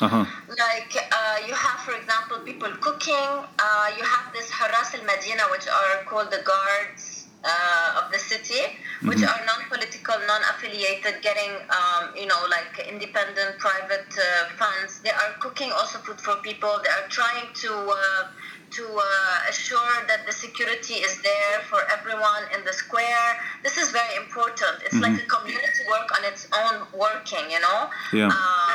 Uh-huh. 0.00 0.24
Like 0.48 0.96
uh, 0.96 1.46
you 1.46 1.52
have, 1.52 1.80
for 1.80 1.92
example, 1.92 2.38
people 2.40 2.70
cooking. 2.80 3.14
Uh, 3.58 3.88
you 3.96 4.04
have 4.04 4.32
this 4.32 4.50
Haras 4.50 4.94
al 4.94 5.04
Medina, 5.04 5.44
which 5.52 5.68
are 5.68 6.04
called 6.08 6.30
the 6.30 6.42
guards 6.42 7.28
uh, 7.44 8.00
of 8.00 8.12
the 8.12 8.18
city, 8.18 8.60
which 9.04 9.18
mm-hmm. 9.18 9.28
are 9.28 9.40
non-political, 9.46 10.16
non-affiliated, 10.26 11.22
getting 11.22 11.52
um, 11.68 12.16
you 12.16 12.26
know 12.26 12.40
like 12.48 12.88
independent 12.88 13.58
private 13.58 14.08
uh, 14.16 14.48
funds. 14.56 15.00
They 15.00 15.10
are 15.10 15.36
cooking 15.40 15.70
also 15.72 15.98
food 15.98 16.20
for 16.20 16.36
people. 16.36 16.80
They 16.82 16.90
are 16.90 17.08
trying 17.08 17.52
to 17.64 17.72
uh, 17.72 18.28
to 18.70 18.84
uh, 18.86 19.50
assure 19.50 20.06
that 20.06 20.26
the 20.26 20.32
security 20.32 20.94
is 20.94 21.20
there 21.22 21.60
for 21.68 21.80
everyone 21.90 22.44
in 22.54 22.64
the 22.64 22.72
square. 22.72 23.36
This 23.62 23.76
is 23.76 23.90
very 23.90 24.16
important. 24.16 24.82
It's 24.84 24.94
mm-hmm. 24.94 25.16
like 25.16 25.22
a 25.22 25.26
community 25.26 25.82
work 25.90 26.08
on 26.16 26.24
its 26.24 26.46
own 26.54 26.86
working, 26.94 27.50
you 27.50 27.60
know. 27.60 27.90
Yeah. 28.12 28.28
Uh, 28.30 28.69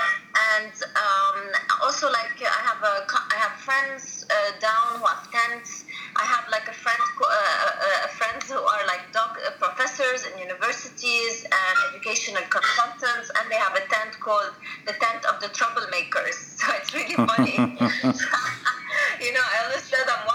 and 0.56 0.74
um, 0.96 1.40
also, 1.84 2.08
like 2.12 2.36
I 2.40 2.62
have 2.64 2.82
a 2.84 3.06
I 3.08 3.36
have 3.36 3.60
friends 3.60 4.26
uh, 4.30 4.60
down 4.60 5.00
who 5.00 5.06
have 5.06 5.30
tents. 5.32 5.86
I 6.16 6.24
have 6.24 6.46
like 6.52 6.68
a 6.68 6.74
friend, 6.74 7.00
uh, 7.20 7.26
uh, 7.26 8.08
friends 8.08 8.50
who 8.50 8.60
are 8.60 8.84
like 8.88 9.12
doc, 9.12 9.38
uh, 9.46 9.52
professors 9.60 10.26
in 10.26 10.40
universities 10.40 11.44
and 11.44 11.76
educational 11.92 12.44
consultants, 12.50 13.32
and 13.36 13.52
they 13.52 13.56
have 13.56 13.76
a 13.76 13.84
tent 13.92 14.20
called 14.20 14.54
the 14.86 14.94
tent 14.94 15.26
of 15.26 15.42
the 15.42 15.48
troublemakers. 15.50 16.56
So 16.66 16.72
it's 16.82 16.94
really 16.96 17.14
funny. 17.14 17.54
you 19.22 19.32
know, 19.34 19.44
I 19.44 19.66
always 19.66 19.86
tell 19.86 20.02
them, 20.02 20.22
wow, 20.26 20.35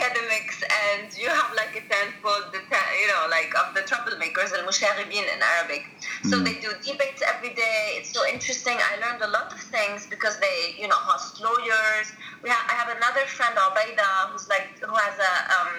academics 0.00 0.62
and 0.64 1.16
you 1.16 1.28
have 1.28 1.52
like 1.54 1.76
a 1.76 1.84
tent 1.92 2.14
called 2.22 2.52
the, 2.52 2.58
you 2.58 3.08
know, 3.08 3.28
like 3.28 3.52
of 3.60 3.74
the 3.74 3.82
troublemakers, 3.82 4.52
al-musharibin 4.56 5.24
in 5.28 5.40
Arabic. 5.56 5.84
So 6.24 6.38
mm. 6.38 6.44
they 6.44 6.54
do 6.60 6.72
debates 6.82 7.22
every 7.22 7.54
day. 7.54 8.00
It's 8.00 8.12
so 8.12 8.26
interesting. 8.26 8.76
I 8.78 8.96
learned 9.04 9.22
a 9.22 9.28
lot 9.28 9.52
of 9.52 9.60
things 9.60 10.06
because 10.06 10.38
they, 10.40 10.74
you 10.78 10.88
know, 10.88 10.96
host 10.96 11.40
lawyers. 11.40 12.12
We 12.42 12.48
have, 12.48 12.64
I 12.68 12.74
have 12.74 12.96
another 12.96 13.26
friend, 13.26 13.54
Albaida, 13.56 14.30
who's 14.32 14.48
like, 14.48 14.78
who 14.80 14.94
has 14.94 15.16
a, 15.18 15.34
um, 15.56 15.72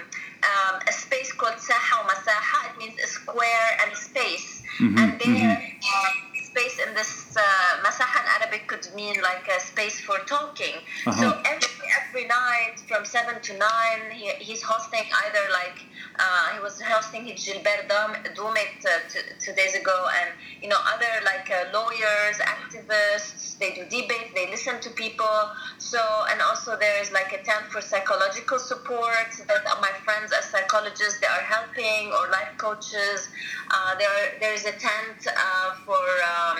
um, 0.43 0.81
a 0.87 0.91
space 0.93 1.31
called 1.33 1.55
Saha 1.55 2.05
Masaha. 2.05 2.71
It 2.71 2.77
means 2.77 2.99
a 3.03 3.07
square 3.07 3.69
and 3.83 3.95
space. 3.97 4.61
Mm-hmm. 4.79 4.97
And 4.97 5.11
there, 5.19 5.57
mm-hmm 5.57 6.27
space 6.51 6.79
in 6.85 6.93
this 6.93 7.35
uh, 7.37 7.41
Masaha 7.83 8.21
in 8.21 8.27
Arabic 8.41 8.67
could 8.67 8.87
mean 8.93 9.15
like 9.21 9.47
a 9.47 9.59
space 9.59 10.01
for 10.01 10.17
talking. 10.27 10.75
Uh-huh. 11.07 11.21
So 11.21 11.41
every, 11.45 11.67
every 11.99 12.25
night 12.25 12.75
from 12.87 13.05
7 13.05 13.41
to 13.41 13.57
9, 13.57 13.67
he, 14.11 14.29
he's 14.43 14.61
hosting 14.61 15.03
either 15.25 15.51
like, 15.51 15.83
uh, 16.19 16.53
he 16.53 16.59
was 16.59 16.81
hosting 16.81 17.25
his 17.25 17.43
Gilbert 17.43 17.87
Doumit 17.89 18.85
uh, 18.85 18.99
two 19.39 19.53
days 19.53 19.75
ago, 19.75 20.07
and 20.21 20.31
you 20.61 20.69
know, 20.69 20.77
other 20.93 21.23
like 21.25 21.49
uh, 21.51 21.71
lawyers, 21.73 22.37
activists, 22.39 23.57
they 23.59 23.73
do 23.73 23.83
debate, 23.85 24.33
they 24.35 24.49
listen 24.49 24.79
to 24.81 24.89
people. 24.91 25.49
So, 25.91 25.99
and 26.31 26.39
also 26.39 26.77
there 26.77 27.01
is 27.01 27.11
like 27.11 27.33
a 27.33 27.43
tent 27.43 27.65
for 27.67 27.81
psychological 27.81 28.59
support 28.59 29.27
that 29.45 29.77
my 29.81 29.91
friends 30.05 30.31
as 30.31 30.45
psychologists, 30.45 31.19
they 31.19 31.27
are 31.27 31.43
helping, 31.43 32.13
or 32.15 32.31
life 32.31 32.55
coaches. 32.57 33.27
Uh, 33.69 33.95
there, 33.99 34.39
there 34.39 34.53
is 34.53 34.63
a 34.63 34.71
tent 34.71 35.19
uh, 35.27 35.75
for 35.83 35.99
um, 36.31 36.59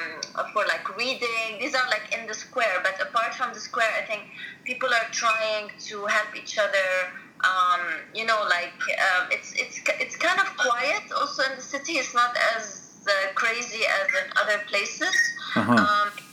for 0.51 0.65
like 0.67 0.83
reading. 0.97 1.49
These 1.61 1.75
are 1.75 1.87
like 1.87 2.11
in 2.11 2.27
the 2.27 2.33
square, 2.33 2.83
but 2.83 2.99
apart 3.07 3.33
from 3.35 3.53
the 3.53 3.61
square, 3.61 3.87
I 3.97 4.05
think 4.05 4.23
people 4.65 4.89
are 4.89 5.07
trying 5.11 5.71
to 5.87 6.05
help 6.07 6.35
each 6.35 6.57
other. 6.59 6.89
Um, 7.47 8.03
you 8.13 8.25
know, 8.25 8.43
like 8.49 8.75
um, 9.07 9.29
it's 9.31 9.53
it's 9.55 9.79
it's 10.03 10.17
kind 10.17 10.41
of 10.41 10.47
quiet 10.57 11.03
also 11.15 11.43
in 11.49 11.55
the 11.55 11.63
city. 11.63 11.93
It's 11.93 12.13
not 12.13 12.35
as 12.57 13.07
uh, 13.07 13.31
crazy 13.35 13.83
as 13.87 14.07
in 14.19 14.27
other 14.41 14.59
places. 14.67 15.15
Uh-huh. 15.55 15.71
Um, 15.71 16.30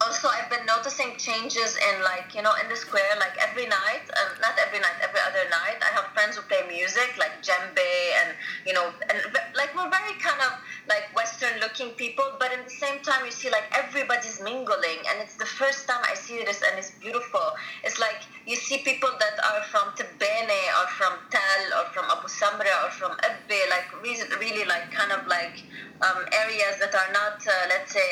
also 0.00 0.28
I've 0.28 0.50
been 0.50 0.64
noticing 0.66 1.16
changes 1.18 1.76
in 1.76 2.02
like 2.02 2.34
you 2.34 2.42
know 2.42 2.52
in 2.62 2.68
the 2.68 2.76
square 2.76 3.14
like 3.18 3.36
every 3.38 3.66
night 3.66 4.04
um, 4.14 4.38
not 4.40 4.54
every 4.64 4.78
night 4.78 4.98
every 5.02 5.20
other 5.20 5.44
night 5.50 5.78
I 5.82 5.90
have 5.94 6.06
friends 6.14 6.36
who 6.36 6.42
play 6.42 6.62
music 6.68 7.18
like 7.18 7.42
djembe 7.42 7.90
and 8.22 8.36
you 8.66 8.72
know 8.74 8.92
and 9.10 9.18
like 9.56 9.74
we're 9.74 9.90
very 9.90 10.14
kind 10.22 10.40
of 10.40 10.52
like 10.88 11.10
western 11.14 11.58
looking 11.60 11.90
people 11.98 12.24
but 12.38 12.52
in 12.52 12.62
the 12.64 12.70
same 12.70 13.00
time 13.02 13.24
you 13.24 13.32
see 13.32 13.50
like 13.50 13.66
everybody's 13.72 14.40
mingling 14.40 15.02
and 15.10 15.20
it's 15.20 15.34
the 15.34 15.46
first 15.46 15.88
time 15.88 16.02
I 16.04 16.14
see 16.14 16.44
this 16.44 16.62
and 16.62 16.78
it's 16.78 16.92
beautiful. 16.92 17.42
It's 17.84 17.98
like 17.98 18.22
you 18.48 18.56
see 18.56 18.78
people 18.78 19.10
that 19.20 19.36
are 19.44 19.62
from 19.64 19.92
Tebene 19.92 20.58
or 20.80 20.86
from 20.96 21.12
Tal 21.30 21.62
or 21.76 21.84
from 21.92 22.06
Abu 22.08 22.28
Samra 22.28 22.72
or 22.86 22.90
from 22.90 23.12
Ebbe 23.20 23.60
like 23.68 23.92
really, 24.02 24.64
like 24.64 24.90
kind 24.90 25.12
of 25.12 25.26
like 25.26 25.62
um, 26.00 26.24
areas 26.32 26.80
that 26.80 26.94
are 26.94 27.12
not 27.12 27.44
uh, 27.46 27.52
let's 27.68 27.92
say 27.92 28.08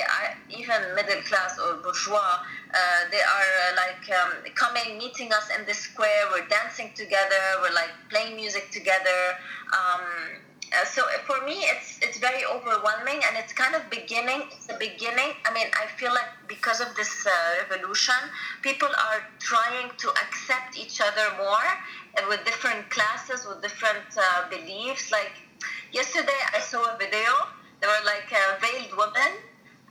even 0.50 0.94
middle 0.94 1.22
class 1.22 1.58
or 1.58 1.80
bourgeois. 1.82 2.44
Uh, 2.68 3.08
they 3.10 3.24
are 3.24 3.50
uh, 3.64 3.76
like 3.80 4.04
um, 4.20 4.32
coming, 4.54 4.98
meeting 4.98 5.32
us 5.32 5.48
in 5.58 5.64
the 5.64 5.72
square. 5.72 6.28
We're 6.30 6.46
dancing 6.48 6.90
together. 6.94 7.40
We're 7.62 7.72
like 7.72 7.90
playing 8.10 8.36
music 8.36 8.70
together. 8.70 9.40
Um, 9.72 10.04
uh, 10.72 10.84
so 10.84 11.02
for 11.26 11.44
me, 11.46 11.64
it's 11.72 11.98
it's 12.02 12.18
very 12.18 12.44
overwhelming, 12.44 13.20
and 13.26 13.36
it's 13.36 13.52
kind 13.52 13.74
of 13.74 13.88
beginning. 13.90 14.42
It's 14.52 14.66
the 14.66 14.78
beginning. 14.78 15.30
I 15.44 15.52
mean, 15.52 15.68
I 15.74 15.86
feel 15.98 16.12
like 16.12 16.30
because 16.48 16.80
of 16.80 16.94
this 16.96 17.26
uh, 17.26 17.32
revolution, 17.70 18.20
people 18.62 18.88
are 18.88 19.20
trying 19.38 19.90
to 19.96 20.08
accept 20.24 20.78
each 20.78 21.00
other 21.00 21.26
more 21.38 21.68
uh, 22.18 22.26
with 22.28 22.44
different 22.44 22.90
classes, 22.90 23.46
with 23.46 23.62
different 23.62 24.10
uh, 24.16 24.48
beliefs. 24.50 25.12
Like 25.12 25.32
yesterday, 25.92 26.40
I 26.54 26.60
saw 26.60 26.94
a 26.94 26.96
video. 26.98 27.32
There 27.80 27.90
were 27.90 28.06
like 28.06 28.32
a 28.32 28.44
veiled 28.60 28.96
woman 28.96 29.32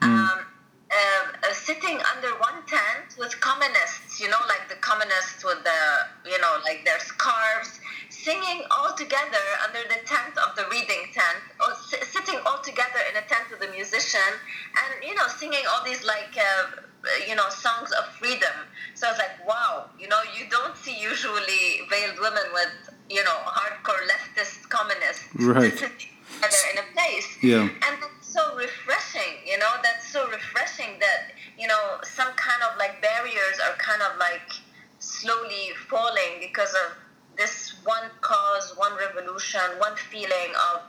Mm. 0.01 0.07
Um, 0.07 0.39
uh, 0.39 0.43
uh, 0.91 1.53
sitting 1.53 1.97
under 2.15 2.29
one 2.39 2.61
tent 2.67 3.17
with 3.17 3.39
communists, 3.41 4.19
you 4.19 4.29
know, 4.29 4.37
like 4.47 4.69
the 4.69 4.75
communists 4.81 5.43
with 5.43 5.63
the, 5.63 5.81
you 6.29 6.39
know, 6.39 6.57
like 6.63 6.85
their 6.85 6.99
scarves, 6.99 7.79
singing 8.09 8.61
all 8.71 8.93
together 8.95 9.45
under 9.65 9.81
the 9.89 9.99
tent 10.05 10.37
of 10.37 10.55
the 10.55 10.65
reading 10.71 11.09
tent, 11.13 11.41
or 11.59 11.71
s- 11.71 12.07
sitting 12.09 12.39
all 12.45 12.61
together 12.61 13.01
in 13.09 13.17
a 13.17 13.25
tent 13.27 13.49
with 13.49 13.67
a 13.67 13.71
musician, 13.71 14.31
and 14.77 15.03
you 15.03 15.15
know, 15.15 15.27
singing 15.27 15.63
all 15.73 15.83
these 15.83 16.03
like, 16.05 16.37
uh, 16.37 16.81
you 17.27 17.35
know, 17.35 17.49
songs 17.49 17.91
of 17.91 18.05
freedom. 18.15 18.53
So 18.93 19.07
I 19.07 19.11
was 19.11 19.19
like, 19.19 19.47
wow, 19.47 19.89
you 19.99 20.07
know, 20.07 20.21
you 20.37 20.45
don't 20.49 20.75
see 20.77 20.95
usually 20.99 21.85
veiled 21.89 22.19
women 22.19 22.43
with, 22.53 22.73
you 23.09 23.23
know, 23.23 23.37
hardcore 23.45 24.01
leftist 24.07 24.69
communists 24.69 25.25
right. 25.35 25.91
together 26.35 26.61
in 26.71 26.77
a 26.79 26.87
place. 26.93 27.37
Yeah. 27.41 27.69
And 27.87 27.97
so 28.21 28.55
refreshing, 28.55 29.39
you 29.45 29.57
know, 29.57 29.71
that's 29.83 30.07
so 30.11 30.27
refreshing 30.29 30.99
that, 30.99 31.31
you 31.57 31.67
know, 31.67 31.97
some 32.03 32.31
kind 32.35 32.61
of 32.69 32.77
like 32.77 33.01
barriers 33.01 33.59
are 33.65 33.75
kind 33.77 34.01
of 34.01 34.17
like 34.19 34.51
slowly 34.99 35.69
falling 35.89 36.39
because 36.41 36.73
of 36.73 36.97
this 37.37 37.75
one 37.83 38.09
cause, 38.21 38.73
one 38.77 38.93
revolution, 38.97 39.61
one 39.77 39.95
feeling 39.95 40.51
of 40.73 40.81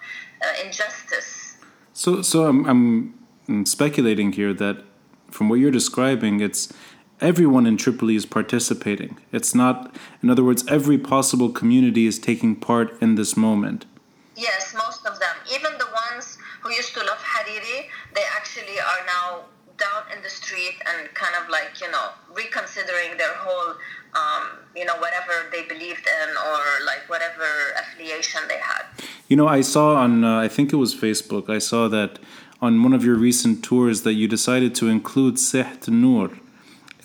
uh, 0.43 0.65
injustice. 0.65 1.57
So, 1.93 2.23
so 2.23 2.47
I'm, 2.47 3.15
I'm 3.49 3.67
speculating 3.67 4.33
here 4.33 4.53
that 4.55 4.85
from 5.31 5.49
what 5.49 5.57
you're 5.57 5.71
describing, 5.71 6.41
it's 6.41 6.73
everyone 7.21 7.67
in 7.67 7.77
Tripoli 7.77 8.15
is 8.15 8.27
participating. 8.27 9.19
It's 9.33 9.55
not, 9.55 9.95
in 10.23 10.31
other 10.31 10.45
words, 10.45 10.65
every 10.69 10.99
possible 10.99 11.51
community 11.51 12.07
is 12.07 12.19
taking 12.19 12.57
part 12.57 13.01
in 13.01 13.15
this 13.15 13.37
moment. 13.37 13.87
Yes, 14.37 14.75
most 14.75 15.07
of 15.07 15.19
them. 15.19 15.26
Even 15.53 15.73
the 15.79 15.89
ones 16.11 16.39
who 16.61 16.71
used 16.73 16.95
to 16.95 17.01
love 17.01 17.19
Hariri, 17.19 17.89
they 18.15 18.25
actually 18.37 18.79
are 18.79 19.03
now 19.07 19.45
down 19.79 20.05
in 20.15 20.23
the 20.23 20.31
street 20.31 20.77
and 20.87 21.13
kind 21.15 21.35
of 21.41 21.49
like, 21.51 21.81
you 21.81 21.91
know, 21.91 22.09
reconsidering 22.35 23.17
their 23.19 23.35
whole, 23.35 23.75
um, 24.15 24.45
you 24.75 24.85
know, 24.85 24.97
whatever 24.97 25.35
they 25.53 25.63
believed 25.67 26.07
in 26.07 26.29
or 26.37 26.61
like 26.85 27.09
whatever 27.09 27.45
affiliation 27.79 28.41
they 28.49 28.59
had. 28.59 28.85
You 29.29 29.37
know, 29.37 29.49
I 29.49 29.61
saw 29.61 29.97
on, 29.97 30.25
uh, 30.25 30.41
I 30.41 30.49
think 30.49 30.73
it 30.73 30.77
was 30.77 30.95
Facebook, 30.95 31.51
I 31.51 31.59
saw 31.59 31.89
that 31.89 32.19
on 32.61 32.83
one 32.83 32.93
of 32.95 33.05
your 33.05 33.17
recent 33.17 33.63
tours 33.63 34.03
that 34.03 34.15
you 34.15 34.27
decided 34.27 34.75
to 34.77 34.89
include 34.89 35.35
Siht 35.35 35.89
Noor 35.89 36.31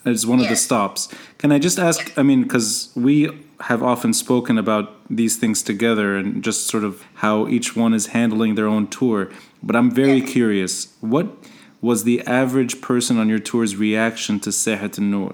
as 0.05 0.25
one 0.25 0.39
yes. 0.39 0.45
of 0.45 0.49
the 0.51 0.55
stops. 0.55 1.13
Can 1.37 1.51
I 1.51 1.59
just 1.59 1.77
ask? 1.77 2.07
Yes. 2.07 2.17
I 2.17 2.23
mean, 2.23 2.43
because 2.43 2.91
we 2.95 3.29
have 3.61 3.83
often 3.83 4.13
spoken 4.13 4.57
about 4.57 4.95
these 5.09 5.37
things 5.37 5.61
together 5.61 6.15
and 6.17 6.43
just 6.43 6.67
sort 6.67 6.83
of 6.83 7.03
how 7.15 7.47
each 7.47 7.75
one 7.75 7.93
is 7.93 8.07
handling 8.07 8.55
their 8.55 8.67
own 8.67 8.87
tour. 8.87 9.29
But 9.61 9.75
I'm 9.75 9.91
very 9.91 10.19
yes. 10.19 10.31
curious. 10.31 10.93
What 11.01 11.27
was 11.81 12.03
the 12.03 12.21
average 12.27 12.81
person 12.81 13.17
on 13.17 13.29
your 13.29 13.39
tour's 13.39 13.75
reaction 13.75 14.39
to 14.41 14.49
Sehat 14.49 14.99
Noor? 14.99 15.33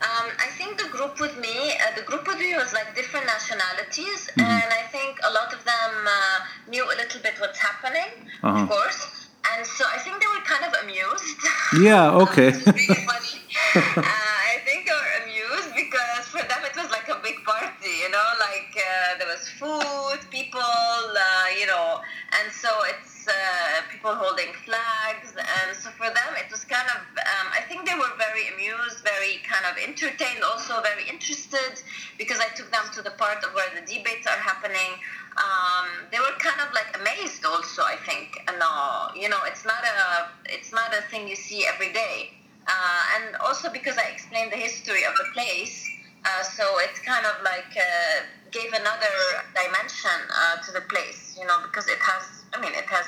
Um, 0.00 0.28
I 0.38 0.48
think 0.56 0.78
the 0.78 0.88
group 0.88 1.20
with 1.20 1.36
me, 1.38 1.72
uh, 1.72 1.96
the 1.96 2.02
group 2.02 2.26
with 2.26 2.38
me 2.38 2.54
was 2.54 2.72
like 2.72 2.94
different 2.94 3.26
nationalities, 3.26 4.30
mm-hmm. 4.30 4.40
and 4.40 4.72
I 4.72 4.82
think 4.92 5.18
a 5.28 5.32
lot 5.32 5.52
of 5.52 5.64
them 5.64 5.92
uh, 6.06 6.70
knew 6.70 6.84
a 6.84 6.96
little 6.96 7.20
bit 7.20 7.34
what's 7.40 7.58
happening, 7.58 8.30
uh-huh. 8.42 8.62
of 8.62 8.68
course. 8.68 9.28
And 9.56 9.66
so 9.66 9.84
I 9.88 9.98
think 9.98 10.20
they 10.20 10.26
were 10.26 10.44
kind 10.44 10.64
of 10.64 10.72
amused. 10.84 11.40
Yeah, 11.80 12.10
okay. 12.24 12.50
really 12.52 13.02
funny. 13.06 13.42
uh, 13.74 14.02
I 14.04 14.60
think 14.64 14.86
they 14.86 14.92
were 14.92 15.14
amused 15.24 15.74
because 15.74 16.24
for 16.28 16.42
them 16.46 16.62
it 16.64 16.76
was 16.76 16.90
like 16.90 17.08
a 17.08 17.18
big 17.22 17.42
party, 17.44 17.94
you 18.02 18.10
know, 18.10 18.28
like 18.40 18.72
uh, 18.76 19.18
there 19.18 19.28
was 19.28 19.48
food, 19.58 20.20
people, 20.30 20.60
uh, 20.60 21.46
you 21.58 21.66
know, 21.66 22.00
and 22.38 22.52
so 22.52 22.68
it's 22.92 23.26
uh, 23.28 23.82
people 23.90 24.14
holding 24.14 24.52
flags. 24.64 25.34
And 25.36 25.76
so 25.76 25.90
for 25.96 26.06
them 26.06 26.32
it 26.36 26.50
was 26.50 26.64
kind 26.64 26.88
of, 26.88 27.00
um, 27.16 27.46
I 27.52 27.62
think 27.68 27.86
they 27.86 27.94
were 27.94 28.14
very 28.18 28.52
amused, 28.52 29.04
very 29.04 29.40
kind 29.48 29.64
of 29.64 29.78
entertained, 29.80 30.44
also 30.44 30.82
very 30.82 31.08
interested 31.48 31.84
because 32.18 32.38
I 32.40 32.48
took 32.54 32.70
them 32.70 32.84
to 32.94 33.02
the 33.02 33.10
part 33.10 33.42
of 33.44 33.54
where 33.54 33.68
the 33.74 33.80
debates 33.80 34.26
are 34.26 34.38
happening. 34.38 34.98
Um, 35.36 36.06
they 36.10 36.18
were 36.18 36.34
kind 36.38 36.60
of 36.60 36.74
like 36.74 36.98
amazed 36.98 37.44
also 37.44 37.82
i 37.82 37.94
think 38.04 38.42
uh, 38.48 39.08
you 39.14 39.28
know 39.28 39.38
it's 39.46 39.64
not 39.64 39.84
a 39.84 40.28
it's 40.46 40.72
not 40.72 40.90
a 40.92 41.02
thing 41.10 41.28
you 41.28 41.36
see 41.36 41.64
every 41.66 41.92
day. 41.92 42.32
Uh, 42.66 43.02
and 43.16 43.36
also 43.36 43.70
because 43.70 43.96
i 43.96 44.10
explained 44.12 44.52
the 44.52 44.56
history 44.56 45.04
of 45.04 45.14
the 45.16 45.24
place 45.32 45.88
uh, 46.26 46.42
so 46.42 46.64
it 46.80 46.90
kind 47.06 47.24
of 47.24 47.40
like 47.42 47.72
uh, 47.78 48.26
gave 48.50 48.72
another 48.74 49.14
dimension 49.54 50.18
uh, 50.28 50.56
to 50.60 50.72
the 50.72 50.82
place 50.92 51.38
you 51.40 51.46
know 51.46 51.58
because 51.62 51.86
it 51.88 51.98
has 51.98 52.44
i 52.52 52.60
mean 52.60 52.72
it 52.74 52.84
has 52.84 53.06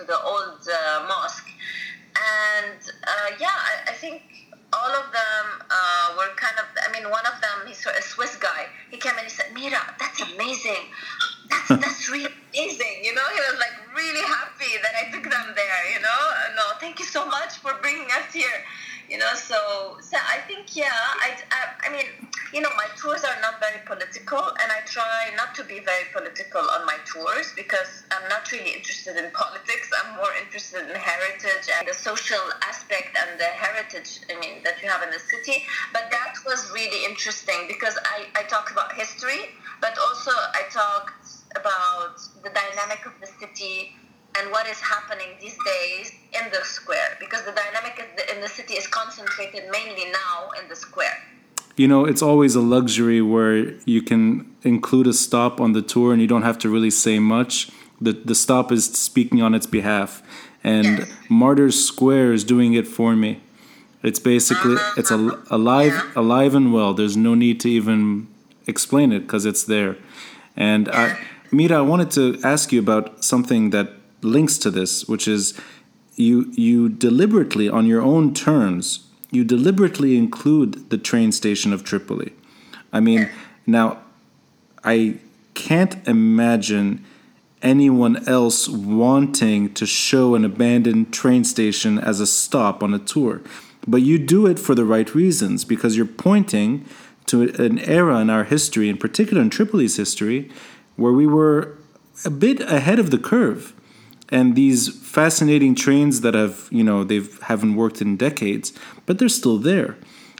into 0.00 0.12
the 0.12 0.20
old 0.22 0.66
uh, 0.68 1.06
mosque. 1.08 1.48
And 2.16 2.80
uh, 3.04 3.36
yeah, 3.38 3.48
I, 3.48 3.90
I, 3.90 3.92
think 3.92 4.22
all 4.72 4.90
of 4.90 5.12
them 5.12 5.44
uh, 5.70 6.14
were 6.16 6.34
kind 6.36 6.56
of, 6.58 6.66
I 6.76 6.92
mean, 6.92 7.08
one 7.10 7.24
of 7.26 7.40
them, 7.40 7.66
he's 7.66 7.86
a 7.86 8.02
Swiss 8.02 8.36
guy, 8.36 8.66
he 8.90 8.96
came 8.96 9.12
and 9.12 9.22
he 9.22 9.30
said, 9.30 9.46
Mira, 9.54 9.80
that's 9.98 10.20
amazing. 10.20 10.90
That's, 11.48 11.68
that's 11.82 12.10
really 12.10 12.30
amazing. 12.52 13.04
You 13.04 13.14
know, 13.14 13.22
he 13.32 13.40
was 13.40 13.60
like 13.60 13.96
really 13.96 14.26
happy 14.26 14.76
that 14.82 14.92
I 15.00 15.10
took 15.10 15.24
them 15.30 15.54
there, 15.54 15.92
you 15.94 16.00
know? 16.00 16.20
No, 16.56 16.62
thank 16.80 16.98
you 16.98 17.06
so 17.06 17.26
much 17.26 17.56
for 17.58 17.72
bringing 17.80 18.08
us 18.10 18.32
here 18.32 18.64
you 19.10 19.18
know 19.18 19.34
so 19.34 19.98
so 20.00 20.16
i 20.28 20.38
think 20.46 20.76
yeah 20.76 20.86
I, 20.94 21.34
I, 21.50 21.88
I 21.88 21.92
mean 21.92 22.06
you 22.52 22.60
know 22.60 22.70
my 22.76 22.86
tours 22.96 23.22
are 23.22 23.40
not 23.40 23.60
very 23.60 23.78
political 23.86 24.42
and 24.60 24.68
i 24.74 24.80
try 24.84 25.30
not 25.36 25.54
to 25.54 25.62
be 25.64 25.78
very 25.80 26.04
political 26.12 26.60
on 26.60 26.84
my 26.84 26.96
tours 27.06 27.52
because 27.54 28.02
i'm 28.10 28.28
not 28.28 28.50
really 28.50 28.74
interested 28.74 29.16
in 29.16 29.30
politics. 29.30 29.90
I'm 29.94 30.16
more 30.16 30.34
interested 30.42 30.88
in 30.88 30.94
heritage 30.94 31.70
and 31.78 31.86
the 31.86 31.94
social 31.94 32.42
aspect 32.66 33.14
and 33.14 33.38
the 33.38 33.50
heritage 33.64 34.20
i 34.30 34.38
mean 34.40 34.62
that 34.64 34.82
you 34.82 34.88
have 34.88 35.02
in 35.02 35.10
the 35.10 35.18
city. 35.18 35.64
But 35.92 36.10
that 36.10 36.34
was 36.44 36.70
really 36.74 37.04
interesting 37.04 37.66
because 37.68 37.96
i, 38.04 38.26
I 38.34 38.42
talk 38.44 38.70
about 38.72 38.92
history 38.92 39.54
but 39.80 39.96
also 39.98 40.32
i 40.60 40.62
talked 40.70 41.26
about 41.54 42.18
the 42.42 42.50
dynamic 42.50 43.06
of 43.06 43.14
the 43.20 43.30
city 43.38 43.94
and 44.38 44.50
what 44.50 44.66
is 44.66 44.80
happening 44.80 45.28
these 45.40 45.58
days 45.66 46.12
in 46.34 46.50
the 46.50 46.62
square 46.64 47.16
because 47.20 47.44
the 47.44 47.52
dynamic 47.52 47.94
in 48.32 48.40
the 48.40 48.48
city 48.48 48.74
is 48.74 48.86
concentrated 48.86 49.64
mainly 49.70 50.06
now 50.10 50.50
in 50.60 50.68
the 50.68 50.76
square 50.76 51.18
you 51.76 51.88
know 51.88 52.04
it's 52.04 52.22
always 52.22 52.54
a 52.54 52.60
luxury 52.60 53.20
where 53.20 53.74
you 53.84 54.02
can 54.02 54.54
include 54.62 55.06
a 55.06 55.12
stop 55.12 55.60
on 55.60 55.72
the 55.72 55.82
tour 55.82 56.12
and 56.12 56.20
you 56.20 56.28
don't 56.28 56.42
have 56.42 56.58
to 56.58 56.68
really 56.68 56.90
say 56.90 57.18
much 57.18 57.70
the 58.00 58.12
the 58.12 58.34
stop 58.34 58.70
is 58.72 58.84
speaking 58.86 59.42
on 59.42 59.54
its 59.54 59.66
behalf 59.66 60.22
and 60.62 60.98
yes. 60.98 61.12
martyrs 61.28 61.82
square 61.82 62.32
is 62.32 62.44
doing 62.44 62.74
it 62.74 62.86
for 62.86 63.16
me 63.16 63.40
it's 64.02 64.18
basically 64.18 64.74
uh-huh. 64.74 64.94
it's 64.96 65.10
a, 65.10 65.42
alive 65.50 65.92
yeah. 65.92 66.12
alive 66.16 66.54
and 66.54 66.72
well 66.72 66.92
there's 66.94 67.16
no 67.16 67.34
need 67.34 67.60
to 67.60 67.68
even 67.68 68.26
explain 68.66 69.12
it 69.12 69.20
because 69.20 69.44
it's 69.46 69.64
there 69.64 69.96
and. 70.56 70.88
I, 70.88 71.16
Mira, 71.52 71.78
I 71.78 71.80
wanted 71.80 72.12
to 72.12 72.38
ask 72.44 72.70
you 72.70 72.78
about 72.78 73.24
something 73.24 73.70
that 73.70 73.90
links 74.22 74.56
to 74.58 74.70
this, 74.70 75.06
which 75.06 75.26
is 75.26 75.58
you 76.14 76.50
you 76.52 76.88
deliberately 76.88 77.68
on 77.68 77.86
your 77.86 78.02
own 78.02 78.34
terms 78.34 79.06
you 79.30 79.44
deliberately 79.44 80.16
include 80.16 80.90
the 80.90 80.98
train 80.98 81.32
station 81.32 81.72
of 81.72 81.84
Tripoli. 81.84 82.32
I 82.92 83.00
mean, 83.00 83.28
now 83.66 83.98
I 84.84 85.18
can't 85.54 85.96
imagine 86.08 87.04
anyone 87.62 88.26
else 88.28 88.68
wanting 88.68 89.72
to 89.74 89.86
show 89.86 90.34
an 90.34 90.44
abandoned 90.44 91.12
train 91.12 91.44
station 91.44 91.98
as 91.98 92.20
a 92.20 92.26
stop 92.26 92.82
on 92.82 92.94
a 92.94 92.98
tour. 92.98 93.42
But 93.86 94.02
you 94.02 94.18
do 94.18 94.46
it 94.46 94.58
for 94.58 94.74
the 94.74 94.84
right 94.84 95.14
reasons 95.14 95.64
because 95.64 95.96
you're 95.96 96.06
pointing 96.06 96.84
to 97.26 97.42
an 97.62 97.78
era 97.80 98.18
in 98.20 98.30
our 98.30 98.44
history, 98.44 98.88
in 98.88 98.96
particular 98.96 99.42
in 99.42 99.50
Tripoli's 99.50 99.96
history, 99.96 100.50
where 100.96 101.12
we 101.12 101.26
were 101.26 101.76
a 102.24 102.30
bit 102.30 102.60
ahead 102.60 102.98
of 102.98 103.10
the 103.10 103.18
curve 103.18 103.72
and 104.30 104.54
these 104.54 104.88
fascinating 104.88 105.74
trains 105.74 106.20
that 106.20 106.34
have 106.34 106.68
you 106.70 106.84
know 106.84 107.04
they've 107.04 107.40
haven't 107.42 107.74
worked 107.74 108.00
in 108.00 108.16
decades 108.16 108.72
but 109.06 109.18
they're 109.18 109.28
still 109.28 109.58
there. 109.58 109.96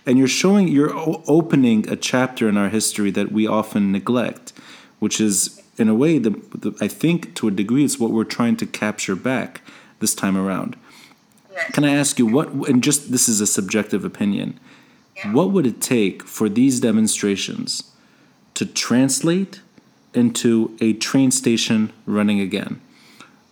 And 0.07 0.19
you're 0.19 0.29
showing 0.29 0.69
you're 0.69 0.93
opening 1.29 1.89
a 1.89 1.97
chapter 1.97 2.49
in 2.49 2.57
our 2.57 2.69
history 2.69 3.11
that 3.13 3.33
we 3.33 3.47
often 3.47 3.93
neglect 3.93 4.53
which 4.99 5.21
is 5.21 5.61
in 5.77 5.89
a 5.89 5.95
way 5.95 6.19
the, 6.19 6.31
the 6.55 6.75
i 6.81 6.89
think 6.89 7.35
to 7.35 7.49
a 7.49 7.51
degree 7.51 7.85
it's 7.85 7.99
what 7.99 8.11
we're 8.11 8.25
trying 8.25 8.57
to 8.57 8.67
capture 8.67 9.17
back 9.17 9.63
this 9.99 10.15
time 10.15 10.37
around. 10.37 10.77
Can 11.73 11.85
i 11.85 11.95
ask 11.95 12.19
you 12.19 12.27
what 12.27 12.49
and 12.69 12.83
just 12.83 13.13
this 13.13 13.29
is 13.29 13.41
a 13.41 13.47
subjective 13.47 14.05
opinion. 14.05 14.59
What 15.33 15.51
would 15.51 15.67
it 15.67 15.83
take 15.83 16.23
for 16.23 16.49
these 16.49 16.81
demonstrations 16.81 17.93
to 18.55 18.65
translate 18.65 19.61
into 20.15 20.75
a 20.81 20.95
train 20.95 21.31
station 21.31 21.93
running 22.07 22.41
again 22.41 22.81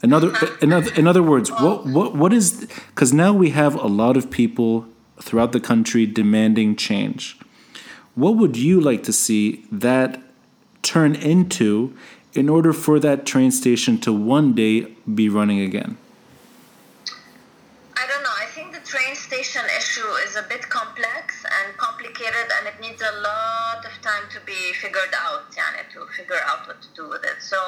in 0.03 0.13
other, 0.13 0.33
in 0.63 0.73
other, 0.73 0.95
in 0.95 1.07
other 1.07 1.23
words, 1.23 1.51
what, 1.51 1.87
what, 1.87 2.15
what 2.15 2.33
is, 2.33 2.69
because 2.89 3.13
now 3.13 3.33
we 3.33 3.51
have 3.51 3.75
a 3.75 3.89
lot 3.89 4.17
of 4.17 4.31
people 4.31 4.87
throughout 5.21 5.53
the 5.53 5.61
country 5.61 6.07
demanding 6.07 6.77
change. 6.77 7.39
What 8.15 8.37
would 8.37 8.57
you 8.57 8.81
like 8.81 9.03
to 9.05 9.13
see 9.13 9.65
that 9.73 10.23
turn 10.83 11.15
into 11.15 11.95
in 12.33 12.49
order 12.49 12.73
for 12.73 13.01
that 13.01 13.27
train 13.27 13.51
station 13.51 13.99
to 13.99 14.13
one 14.13 14.55
day 14.55 14.95
be 15.13 15.29
running 15.29 15.61
again? 15.61 15.99
I 17.97 18.07
don't 18.07 18.23
know. 18.23 18.37
I 18.41 18.47
think 18.47 18.73
the 18.73 18.81
train 18.81 19.17
station 19.17 19.63
issue 19.77 20.07
is 20.27 20.37
a 20.37 20.43
bit 20.43 20.69
complex 20.69 21.18
complicated, 22.09 22.51
and 22.59 22.67
it 22.67 22.81
needs 22.81 23.03
a 23.03 23.21
lot 23.21 23.85
of 23.85 23.93
time 24.03 24.25
to 24.31 24.41
be 24.47 24.73
figured 24.75 25.13
out, 25.15 25.51
yani, 25.53 25.83
to 25.93 26.07
figure 26.17 26.41
out 26.47 26.67
what 26.67 26.81
to 26.83 26.89
do 26.95 27.09
with 27.09 27.25
it. 27.25 27.41
So, 27.41 27.59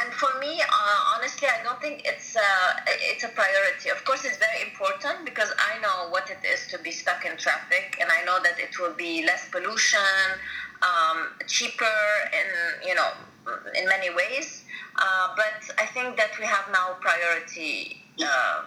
and 0.00 0.12
for 0.14 0.38
me, 0.40 0.60
uh, 0.60 1.14
honestly, 1.14 1.48
I 1.48 1.62
don't 1.62 1.80
think 1.80 2.02
it's 2.04 2.36
a, 2.36 2.40
it's 2.86 3.24
a 3.24 3.28
priority. 3.28 3.90
Of 3.90 4.04
course, 4.04 4.24
it's 4.24 4.38
very 4.38 4.62
important 4.70 5.24
because 5.24 5.52
I 5.58 5.80
know 5.80 6.10
what 6.10 6.30
it 6.30 6.44
is 6.46 6.66
to 6.68 6.78
be 6.78 6.90
stuck 6.90 7.24
in 7.24 7.36
traffic, 7.36 7.98
and 8.00 8.10
I 8.10 8.24
know 8.24 8.38
that 8.42 8.58
it 8.58 8.78
will 8.78 8.94
be 8.94 9.24
less 9.24 9.48
pollution, 9.50 10.00
um, 10.82 11.28
cheaper, 11.46 12.00
in 12.32 12.88
you 12.88 12.94
know, 12.94 13.10
in 13.78 13.86
many 13.88 14.10
ways. 14.10 14.64
Uh, 14.96 15.28
but 15.36 15.74
I 15.78 15.86
think 15.86 16.16
that 16.16 16.32
we 16.38 16.44
have 16.44 16.66
now 16.70 16.96
priority 17.00 18.01
uh, 18.20 18.62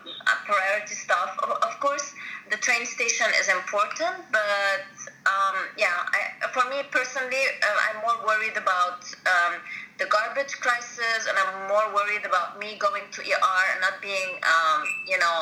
priority 0.46 0.96
stuff. 0.96 1.38
Of, 1.42 1.80
course, 1.80 2.14
the 2.50 2.58
train 2.58 2.86
station 2.86 3.28
is 3.40 3.50
important, 3.50 4.26
but 4.32 4.86
um, 5.26 5.56
yeah, 5.78 5.92
I, 5.92 6.48
for 6.54 6.70
me 6.70 6.82
personally, 6.90 7.46
uh, 7.62 7.90
I'm 7.90 8.02
more 8.02 8.26
worried 8.26 8.58
about 8.58 9.04
um, 9.26 9.62
the 10.00 10.06
garbage 10.06 10.54
crisis, 10.60 11.28
and 11.28 11.38
I'm 11.38 11.68
more 11.68 11.94
worried 11.94 12.26
about 12.26 12.60
me 12.60 12.78
going 12.80 13.04
to 13.12 13.22
ER 13.22 13.62
and 13.72 13.82
not 13.82 14.02
being, 14.02 14.40
um, 14.44 14.84
you 15.08 15.18
know, 15.20 15.38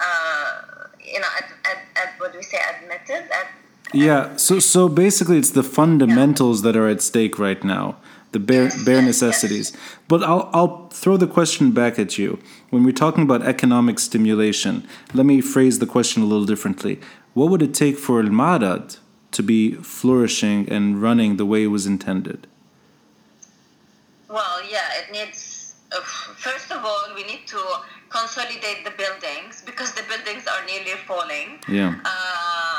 uh, 0.00 0.62
you 1.00 1.20
know, 1.20 1.28
at, 1.36 1.50
at, 1.64 1.78
at, 1.96 2.20
what 2.20 2.32
do 2.32 2.38
we 2.38 2.44
say, 2.44 2.58
admitted. 2.76 3.30
At, 3.30 3.48
yeah. 3.92 4.36
So 4.36 4.58
so 4.58 4.88
basically, 4.88 5.38
it's 5.38 5.50
the 5.50 5.62
fundamentals 5.64 6.60
yeah. 6.60 6.72
that 6.72 6.78
are 6.78 6.88
at 6.88 7.02
stake 7.02 7.38
right 7.38 7.62
now 7.64 7.96
the 8.32 8.38
bare 8.38 8.70
bare 8.84 9.02
necessities. 9.02 9.76
But 10.08 10.22
I'll 10.22 10.48
I'll 10.52 10.88
throw 10.88 11.16
the 11.16 11.26
question 11.26 11.72
back 11.72 11.98
at 11.98 12.18
you. 12.18 12.38
When 12.70 12.84
we're 12.84 12.92
talking 12.92 13.24
about 13.24 13.42
economic 13.42 13.98
stimulation, 13.98 14.86
let 15.14 15.26
me 15.26 15.40
phrase 15.40 15.78
the 15.78 15.86
question 15.86 16.22
a 16.22 16.26
little 16.26 16.46
differently. 16.46 17.00
What 17.34 17.50
would 17.50 17.62
it 17.62 17.74
take 17.74 17.98
for 17.98 18.20
Al 18.20 18.28
Marad 18.28 18.98
to 19.32 19.42
be 19.42 19.74
flourishing 19.74 20.68
and 20.68 21.00
running 21.00 21.36
the 21.36 21.46
way 21.46 21.64
it 21.64 21.68
was 21.68 21.86
intended? 21.86 22.46
Well, 24.28 24.58
yeah, 24.70 24.88
it 24.98 25.12
needs. 25.12 25.74
Uh, 25.92 26.00
first 26.00 26.70
of 26.70 26.84
all, 26.84 27.14
we 27.16 27.24
need 27.24 27.46
to 27.48 27.60
consolidate 28.10 28.84
the 28.84 28.92
buildings 29.02 29.62
because 29.66 29.92
the 29.92 30.02
buildings 30.08 30.46
are 30.46 30.64
nearly 30.64 30.94
falling. 31.06 31.58
Yeah. 31.68 31.94
Uh, 32.04 32.69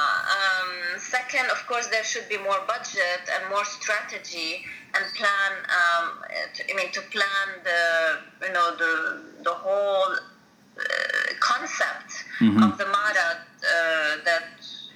second, 1.01 1.49
of 1.49 1.65
course, 1.67 1.87
there 1.87 2.03
should 2.03 2.27
be 2.29 2.37
more 2.37 2.59
budget 2.67 3.21
and 3.33 3.49
more 3.49 3.65
strategy 3.65 4.65
and 4.93 5.03
plan. 5.15 5.51
Um, 5.79 6.23
to, 6.53 6.71
I 6.71 6.75
mean, 6.75 6.91
to 6.91 7.01
plan 7.01 7.47
the 7.63 8.47
you 8.47 8.53
know 8.53 8.75
the 8.77 9.21
the 9.43 9.53
whole 9.53 10.13
uh, 10.13 10.83
concept 11.39 12.25
mm-hmm. 12.39 12.63
of 12.63 12.77
the 12.77 12.85
Marad 12.85 13.39
uh, 13.61 14.23
that 14.25 14.45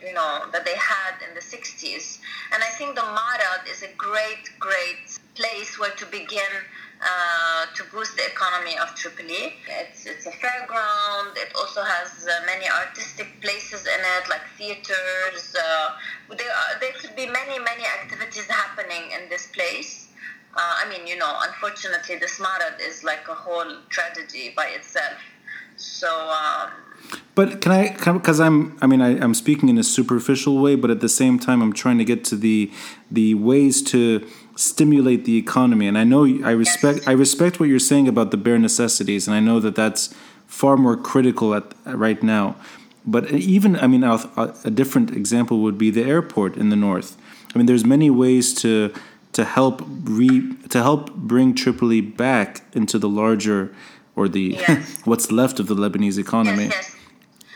you 0.06 0.14
know 0.14 0.46
that 0.52 0.66
they 0.66 0.76
had 0.76 1.16
in 1.28 1.34
the 1.34 1.42
60s 1.42 2.20
and 2.54 2.62
i 2.64 2.72
think 2.78 2.96
the 2.96 3.02
marad 3.02 3.62
is 3.72 3.82
a 3.82 3.92
great 3.98 4.44
great 4.60 5.18
place 5.34 5.80
where 5.80 5.92
to 5.92 6.06
begin 6.08 6.54
uh, 7.02 7.66
to 7.76 7.84
boost 7.92 8.16
the 8.16 8.26
economy 8.26 8.78
of 8.78 8.94
Tripoli. 8.96 9.54
It's, 9.68 10.06
it's 10.06 10.26
a 10.26 10.32
fairground. 10.32 11.36
It 11.36 11.54
also 11.56 11.84
has 11.84 12.28
uh, 12.28 12.46
many 12.46 12.68
artistic 12.70 13.42
places 13.42 13.86
in 13.86 14.00
it, 14.00 14.30
like 14.30 14.42
theaters. 14.58 15.56
Uh, 15.56 15.92
there, 16.30 16.50
are, 16.50 16.80
there 16.80 16.94
could 17.00 17.16
be 17.16 17.26
many, 17.26 17.60
many 17.60 17.84
activities 17.86 18.48
happening 18.48 19.12
in 19.12 19.30
this 19.30 19.48
place. 19.48 20.08
Uh, 20.56 20.86
I 20.86 20.90
mean, 20.90 21.06
you 21.06 21.18
know, 21.18 21.34
unfortunately, 21.42 22.16
the 22.16 22.28
Marad 22.28 22.80
is 22.80 23.04
like 23.04 23.28
a 23.30 23.36
whole 23.36 23.78
tragedy 23.90 24.54
by 24.56 24.68
itself. 24.68 25.20
So, 25.76 26.08
um, 26.08 26.70
but 27.36 27.62
can 27.62 27.74
I, 27.74 27.90
because 28.14 28.40
I'm, 28.40 28.78
I 28.82 28.88
mean, 28.88 29.02
I, 29.02 29.20
I'm 29.20 29.34
speaking 29.34 29.68
in 29.68 29.78
a 29.78 29.84
superficial 29.84 30.58
way, 30.60 30.76
but 30.76 30.90
at 30.90 31.02
the 31.02 31.10
same 31.10 31.38
time, 31.38 31.62
I'm 31.62 31.74
trying 31.74 31.98
to 31.98 32.06
get 32.06 32.24
to 32.26 32.38
the, 32.38 32.72
the 33.12 33.34
ways 33.34 33.82
to 33.84 34.26
stimulate 34.56 35.26
the 35.26 35.38
economy. 35.38 35.88
And 35.88 35.98
I 35.98 36.04
know 36.04 36.26
I 36.44 36.52
respect, 36.52 37.00
yes. 37.00 37.08
I 37.08 37.12
respect 37.12 37.60
what 37.60 37.70
you're 37.70 37.80
saying 37.80 38.08
about 38.08 38.32
the 38.32 38.38
bare 38.38 38.58
necessities, 38.58 39.28
and 39.28 39.36
I 39.36 39.40
know 39.40 39.60
that 39.60 39.76
that's 39.76 40.14
far 40.48 40.78
more 40.78 40.96
critical 40.96 41.54
at 41.54 41.74
right 41.86 42.22
now. 42.22 42.56
But 43.06 43.32
even, 43.32 43.76
I 43.78 43.88
mean, 43.88 44.04
a, 44.04 44.20
a 44.64 44.72
different 44.72 45.12
example 45.12 45.60
would 45.60 45.78
be 45.78 45.92
the 45.92 46.04
airport 46.04 46.58
in 46.58 46.70
the 46.70 46.76
north. 46.76 47.18
I 47.54 47.58
mean, 47.58 47.68
there's 47.68 47.86
many 47.86 48.10
ways 48.10 48.54
to 48.56 48.94
to 49.34 49.44
help 49.44 49.82
re 50.04 50.56
to 50.70 50.82
help 50.82 51.14
bring 51.14 51.54
Tripoli 51.54 52.00
back 52.02 52.62
into 52.74 52.98
the 52.98 53.10
larger 53.10 53.76
or 54.16 54.28
the 54.30 54.58
yes. 54.58 55.02
what's 55.06 55.32
left 55.32 55.60
of 55.60 55.68
the 55.68 55.76
Lebanese 55.76 56.18
economy. 56.18 56.66
Yes. 56.66 56.96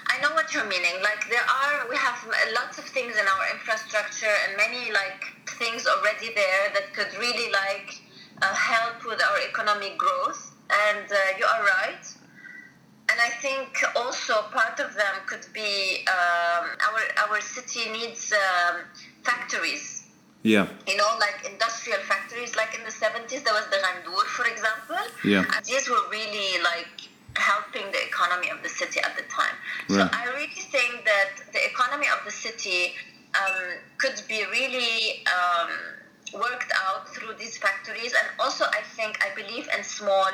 I 0.08 0.22
know 0.22 0.34
what 0.34 0.54
you're 0.54 0.66
meaning. 0.66 0.96
Like 1.02 1.30
there 1.30 1.40
are, 1.40 1.90
we 1.90 1.96
have 1.96 2.18
lots 2.54 2.78
of 2.78 2.86
things 2.86 3.14
in 3.16 3.26
our 3.26 3.52
infrastructure 3.54 4.36
and 4.48 4.58
many 4.58 4.92
like 4.92 5.39
things 5.60 5.86
already 5.86 6.34
there 6.34 6.66
that 6.74 6.94
could 6.94 7.12
really 7.20 7.52
like 7.52 8.02
uh, 8.42 8.54
help 8.54 9.06
with 9.06 9.22
our 9.22 9.40
economic 9.48 9.98
growth. 9.98 10.56
And 10.88 11.12
uh, 11.12 11.38
you 11.38 11.46
are 11.46 11.64
right. 11.64 12.06
And 13.12 13.20
I 13.20 13.30
think 13.42 13.70
also 13.96 14.34
part 14.54 14.80
of 14.80 14.94
them 14.96 15.16
could 15.26 15.46
be 15.54 16.06
um, 16.08 16.66
our 16.88 17.02
our 17.26 17.42
city 17.42 17.90
needs 17.92 18.32
um, 18.34 18.86
factories 19.24 20.00
yeah. 20.44 20.68
You 20.88 20.96
know, 20.96 21.10
like 21.20 21.46
industrial 21.50 22.00
factories, 22.00 22.56
like 22.56 22.74
in 22.78 22.84
the 22.84 22.92
70s, 22.92 23.44
there 23.44 23.54
was 23.54 23.68
the 23.70 23.78
Gandour, 23.78 24.24
for 24.24 24.46
example. 24.48 24.96
Yeah. 25.24 25.44
And 25.56 25.66
these 25.66 25.90
were 25.90 26.04
really 26.10 26.62
like 26.64 27.10
helping 27.36 27.92
the 27.92 28.02
economy 28.08 28.50
of 28.50 28.64
the 28.64 28.70
city 28.70 29.00
at 29.02 29.16
the 29.18 29.24
time. 29.24 29.56
Right. 29.90 30.10
So 30.10 30.18
I 30.18 30.26
really 30.36 30.48
think 30.72 31.06
that 31.06 31.44
the 31.52 31.66
economy 31.66 32.08
of 32.08 32.24
the 32.26 32.32
city 32.32 32.94
um, 33.40 33.56
could 33.98 34.22
be 34.28 34.44
really 34.52 35.24
um, 35.28 35.70
worked 36.34 36.72
out 36.88 37.08
through 37.10 37.34
these 37.40 37.58
factories. 37.58 38.14
And 38.14 38.28
also, 38.40 38.66
I 38.66 38.82
think, 38.96 39.20
I 39.24 39.34
believe 39.36 39.68
in 39.76 39.84
small, 39.84 40.30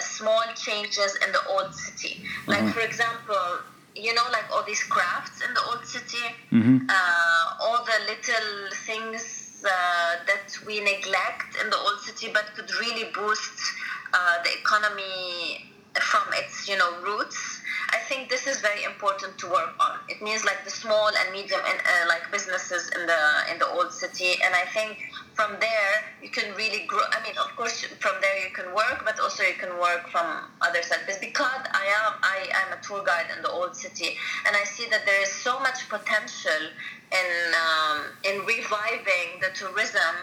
small 0.00 0.42
changes 0.54 1.16
in 1.24 1.32
the 1.32 1.40
old 1.48 1.74
city. 1.74 2.24
Like, 2.46 2.62
uh-huh. 2.62 2.72
for 2.72 2.80
example, 2.80 3.58
you 3.94 4.14
know, 4.14 4.24
like 4.32 4.44
all 4.52 4.64
these 4.64 4.82
crafts 4.84 5.42
in 5.46 5.52
the 5.54 5.62
old 5.70 5.84
city, 5.84 6.24
mm-hmm. 6.52 6.86
uh, 6.88 7.64
all 7.64 7.84
the 7.84 7.98
little 8.06 8.70
things 8.86 9.64
uh, 9.64 10.24
that 10.26 10.56
we 10.66 10.80
neglect 10.80 11.56
in 11.62 11.70
the 11.70 11.76
old 11.76 12.00
city, 12.00 12.30
but 12.32 12.44
could 12.54 12.70
really 12.78 13.10
boost 13.12 13.58
uh, 14.14 14.42
the 14.44 14.50
economy 14.60 15.64
from 16.00 16.22
its, 16.34 16.68
you 16.68 16.76
know, 16.76 17.00
roots. 17.02 17.60
I 17.90 17.98
think 18.08 18.28
this 18.28 18.46
is 18.46 18.60
very 18.60 18.84
important 18.84 19.38
to 19.38 19.46
work 19.48 19.74
on. 19.80 19.98
It 20.08 20.20
means 20.20 20.44
like 20.44 20.64
the 20.64 20.70
small 20.70 21.08
and 21.08 21.32
medium 21.32 21.60
and 21.66 21.78
uh, 21.80 22.08
like 22.08 22.30
businesses 22.30 22.90
in 22.96 23.06
the 23.06 23.22
in 23.50 23.58
the 23.58 23.66
old 23.66 23.92
city, 23.92 24.36
and 24.44 24.54
I 24.54 24.64
think 24.76 24.98
from 25.34 25.56
there 25.60 25.92
you 26.22 26.28
can 26.28 26.54
really 26.54 26.84
grow. 26.86 27.00
I 27.12 27.22
mean, 27.22 27.36
of 27.38 27.54
course, 27.56 27.84
from 27.84 28.16
there 28.20 28.38
you 28.44 28.52
can 28.52 28.74
work, 28.74 29.04
but 29.04 29.18
also 29.20 29.42
you 29.42 29.54
can 29.54 29.78
work 29.78 30.08
from 30.08 30.26
other 30.60 30.82
sectors. 30.82 31.16
Because 31.18 31.62
I 31.72 31.86
am 31.98 32.12
I 32.22 32.38
am 32.60 32.78
a 32.78 32.80
tour 32.82 33.02
guide 33.04 33.28
in 33.34 33.42
the 33.42 33.50
old 33.50 33.74
city, 33.74 34.16
and 34.46 34.56
I 34.56 34.64
see 34.64 34.86
that 34.90 35.06
there 35.06 35.22
is 35.22 35.32
so 35.32 35.58
much 35.60 35.88
potential 35.88 36.62
in 37.12 37.30
um, 37.64 37.98
in 38.24 38.44
reviving 38.44 39.40
the 39.40 39.50
tourism 39.54 40.14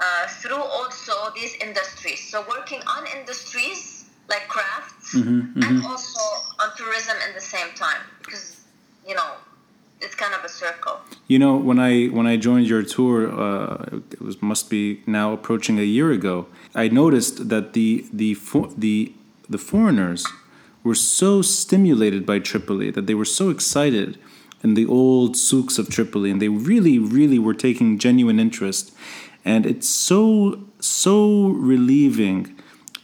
uh, 0.00 0.26
through 0.40 0.62
also 0.62 1.12
these 1.34 1.54
industries. 1.56 2.20
So 2.28 2.44
working 2.48 2.82
on 2.86 3.06
industries 3.16 3.93
like 4.28 4.48
crafts 4.48 5.14
mm-hmm, 5.14 5.40
mm-hmm. 5.40 5.62
and 5.62 5.84
also 5.84 6.20
on 6.60 6.70
tourism 6.76 7.16
in 7.28 7.34
the 7.34 7.40
same 7.40 7.72
time 7.74 8.00
because 8.20 8.60
you 9.06 9.14
know 9.14 9.32
it's 10.00 10.14
kind 10.14 10.34
of 10.34 10.44
a 10.44 10.48
circle 10.48 11.00
you 11.28 11.38
know 11.38 11.56
when 11.56 11.78
i 11.78 12.06
when 12.06 12.26
i 12.26 12.36
joined 12.36 12.66
your 12.66 12.82
tour 12.82 13.28
uh, 13.28 14.00
it 14.10 14.20
was 14.20 14.40
must 14.42 14.70
be 14.70 15.02
now 15.06 15.32
approaching 15.32 15.78
a 15.78 15.82
year 15.82 16.10
ago 16.12 16.46
i 16.74 16.88
noticed 16.88 17.48
that 17.48 17.72
the 17.72 18.04
the 18.12 18.36
the 18.76 19.12
the 19.48 19.58
foreigners 19.58 20.26
were 20.82 20.94
so 20.94 21.42
stimulated 21.42 22.26
by 22.26 22.38
tripoli 22.38 22.90
that 22.90 23.06
they 23.06 23.14
were 23.14 23.24
so 23.24 23.50
excited 23.50 24.18
in 24.62 24.74
the 24.74 24.86
old 24.86 25.36
souks 25.36 25.78
of 25.78 25.88
tripoli 25.88 26.30
and 26.30 26.40
they 26.40 26.48
really 26.48 26.98
really 26.98 27.38
were 27.38 27.54
taking 27.54 27.98
genuine 27.98 28.40
interest 28.40 28.94
and 29.44 29.66
it's 29.66 29.88
so 29.88 30.64
so 30.80 31.48
relieving 31.48 32.53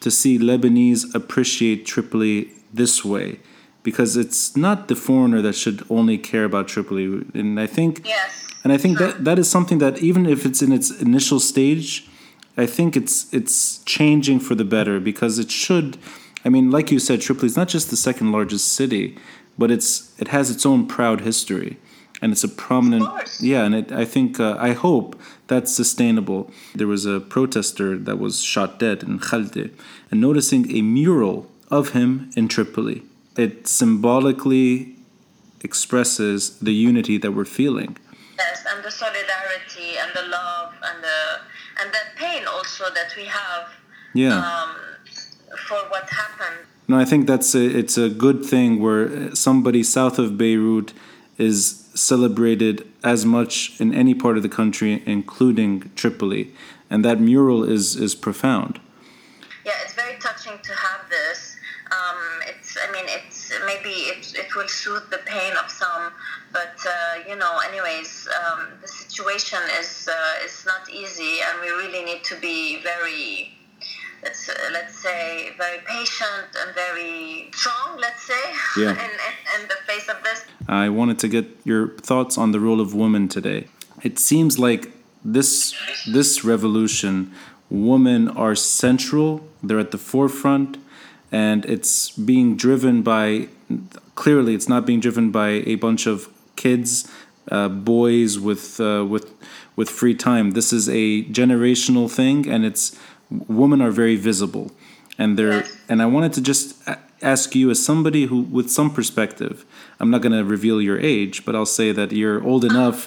to 0.00 0.10
see 0.10 0.38
Lebanese 0.38 1.14
appreciate 1.14 1.86
Tripoli 1.86 2.50
this 2.72 3.04
way 3.04 3.38
because 3.82 4.16
it's 4.16 4.56
not 4.56 4.88
the 4.88 4.96
foreigner 4.96 5.40
that 5.42 5.54
should 5.54 5.84
only 5.88 6.18
care 6.18 6.44
about 6.44 6.68
Tripoli. 6.68 7.24
And 7.34 7.58
I 7.58 7.66
think 7.66 8.02
yes. 8.04 8.46
and 8.64 8.72
I 8.72 8.76
think 8.76 8.98
that 8.98 9.24
that 9.24 9.38
is 9.38 9.50
something 9.50 9.78
that 9.78 9.98
even 9.98 10.26
if 10.26 10.44
it's 10.44 10.62
in 10.62 10.72
its 10.72 10.90
initial 10.90 11.40
stage 11.40 12.08
I 12.56 12.66
think 12.66 12.96
it's 12.96 13.32
it's 13.32 13.78
changing 13.84 14.40
for 14.40 14.54
the 14.54 14.64
better 14.64 15.00
because 15.00 15.38
it 15.38 15.50
should 15.50 15.98
I 16.44 16.48
mean 16.48 16.70
like 16.70 16.90
you 16.90 16.98
said 16.98 17.20
Tripoli 17.20 17.46
is 17.46 17.56
not 17.56 17.68
just 17.68 17.90
the 17.90 17.96
second 17.96 18.32
largest 18.32 18.72
city 18.72 19.16
but 19.56 19.70
it's 19.70 20.18
it 20.20 20.28
has 20.28 20.50
its 20.50 20.66
own 20.66 20.86
proud 20.86 21.20
history 21.22 21.78
and 22.20 22.32
it's 22.32 22.44
a 22.44 22.48
prominent 22.48 23.08
yeah 23.40 23.64
and 23.64 23.74
it, 23.74 23.92
i 23.92 24.04
think 24.04 24.38
uh, 24.40 24.56
i 24.58 24.72
hope 24.72 25.18
that's 25.50 25.74
sustainable. 25.74 26.48
There 26.76 26.86
was 26.86 27.06
a 27.06 27.18
protester 27.18 27.98
that 27.98 28.20
was 28.20 28.40
shot 28.40 28.78
dead 28.78 29.02
in 29.02 29.18
khalde 29.18 29.72
and 30.08 30.20
noticing 30.20 30.70
a 30.70 30.80
mural 30.80 31.50
of 31.72 31.90
him 31.90 32.30
in 32.36 32.46
tripoli 32.46 33.02
it 33.36 33.66
symbolically 33.66 34.94
expresses 35.62 36.58
the 36.58 36.72
unity 36.72 37.16
that 37.18 37.32
we're 37.32 37.52
feeling. 37.60 37.96
Yes 38.38 38.64
and 38.70 38.84
the 38.84 38.90
solidarity 38.90 39.90
and 40.02 40.10
the 40.14 40.26
love 40.38 40.72
and 40.88 41.02
the 41.02 41.20
and 41.80 41.92
the 41.96 42.04
pain 42.16 42.42
also 42.46 42.84
that 42.98 43.10
we 43.16 43.24
have 43.24 43.64
yeah. 44.14 44.36
um, 44.38 44.70
for 45.66 45.80
what 45.88 46.08
happened. 46.10 46.60
No, 46.88 46.98
I 46.98 47.04
think 47.04 47.26
that's 47.26 47.54
a, 47.54 47.64
it's 47.80 47.96
a 47.96 48.08
good 48.08 48.44
thing 48.44 48.80
where 48.80 49.34
somebody 49.34 49.82
south 49.82 50.18
of 50.18 50.36
Beirut 50.36 50.92
is 51.40 51.88
celebrated 51.94 52.86
as 53.02 53.24
much 53.24 53.80
in 53.80 53.94
any 53.94 54.14
part 54.14 54.36
of 54.36 54.42
the 54.42 54.48
country, 54.48 55.02
including 55.06 55.90
Tripoli, 55.96 56.52
and 56.90 57.04
that 57.04 57.20
mural 57.20 57.64
is 57.64 57.96
is 57.96 58.14
profound. 58.14 58.80
Yeah, 59.64 59.72
it's 59.82 59.94
very 59.94 60.16
touching 60.20 60.58
to 60.62 60.72
have 60.72 61.02
this. 61.08 61.56
Um, 61.90 62.20
it's, 62.46 62.78
I 62.80 62.92
mean, 62.92 63.06
it's 63.08 63.52
maybe 63.66 63.94
it, 64.12 64.32
it 64.38 64.54
will 64.54 64.68
soothe 64.68 65.10
the 65.10 65.18
pain 65.26 65.52
of 65.62 65.68
some, 65.70 66.12
but 66.52 66.76
uh, 66.86 67.28
you 67.28 67.36
know, 67.36 67.58
anyways, 67.68 68.28
um, 68.38 68.68
the 68.80 68.88
situation 68.88 69.58
is 69.80 70.08
uh, 70.08 70.44
is 70.44 70.64
not 70.66 70.88
easy, 70.88 71.40
and 71.46 71.60
we 71.60 71.70
really 71.70 72.04
need 72.04 72.22
to 72.24 72.36
be 72.36 72.80
very 72.82 73.52
let's 74.22 74.48
uh, 74.48 74.54
let's 74.72 74.98
say 74.98 75.50
very 75.56 75.78
patient 75.86 76.48
and 76.60 76.74
very 76.74 77.50
strong 77.52 77.98
let's 77.98 78.22
say 78.22 78.44
yeah. 78.76 78.90
in, 79.04 79.10
in, 79.28 79.34
in 79.56 79.68
the 79.68 79.76
face 79.86 80.08
of 80.08 80.22
this. 80.22 80.44
I 80.68 80.88
wanted 80.88 81.18
to 81.20 81.28
get 81.28 81.46
your 81.64 81.88
thoughts 81.88 82.38
on 82.38 82.52
the 82.52 82.60
role 82.60 82.80
of 82.80 82.94
women 82.94 83.28
today. 83.28 83.68
It 84.02 84.18
seems 84.18 84.58
like 84.58 84.92
this 85.24 85.74
this 86.06 86.44
revolution 86.44 87.32
women 87.68 88.28
are 88.28 88.54
central 88.54 89.46
they're 89.62 89.78
at 89.78 89.90
the 89.90 89.98
forefront 89.98 90.78
and 91.30 91.64
it's 91.66 92.10
being 92.10 92.56
driven 92.56 93.02
by 93.02 93.48
clearly 94.14 94.54
it's 94.54 94.68
not 94.68 94.86
being 94.86 95.00
driven 95.00 95.30
by 95.30 95.48
a 95.66 95.74
bunch 95.76 96.06
of 96.06 96.28
kids 96.56 97.10
uh, 97.50 97.68
boys 97.68 98.38
with 98.38 98.80
uh, 98.80 99.04
with 99.08 99.32
with 99.76 99.88
free 99.88 100.14
time. 100.14 100.50
This 100.50 100.72
is 100.72 100.88
a 100.88 101.24
generational 101.24 102.10
thing 102.10 102.48
and 102.48 102.64
it's 102.64 102.98
women 103.30 103.80
are 103.80 103.90
very 103.90 104.16
visible. 104.16 104.70
And 105.18 105.38
they're 105.38 105.60
yes. 105.60 105.76
and 105.88 106.00
i 106.00 106.06
wanted 106.06 106.32
to 106.34 106.40
just 106.40 106.66
ask 107.20 107.54
you 107.54 107.70
as 107.70 107.84
somebody 107.84 108.24
who 108.24 108.40
with 108.40 108.70
some 108.70 108.90
perspective 108.90 109.66
i'm 109.98 110.10
not 110.10 110.22
going 110.22 110.32
to 110.32 110.42
reveal 110.42 110.80
your 110.80 110.98
age 110.98 111.44
but 111.44 111.54
i'll 111.54 111.66
say 111.80 111.92
that 111.92 112.12
you're 112.12 112.42
old 112.42 112.64
enough. 112.64 112.98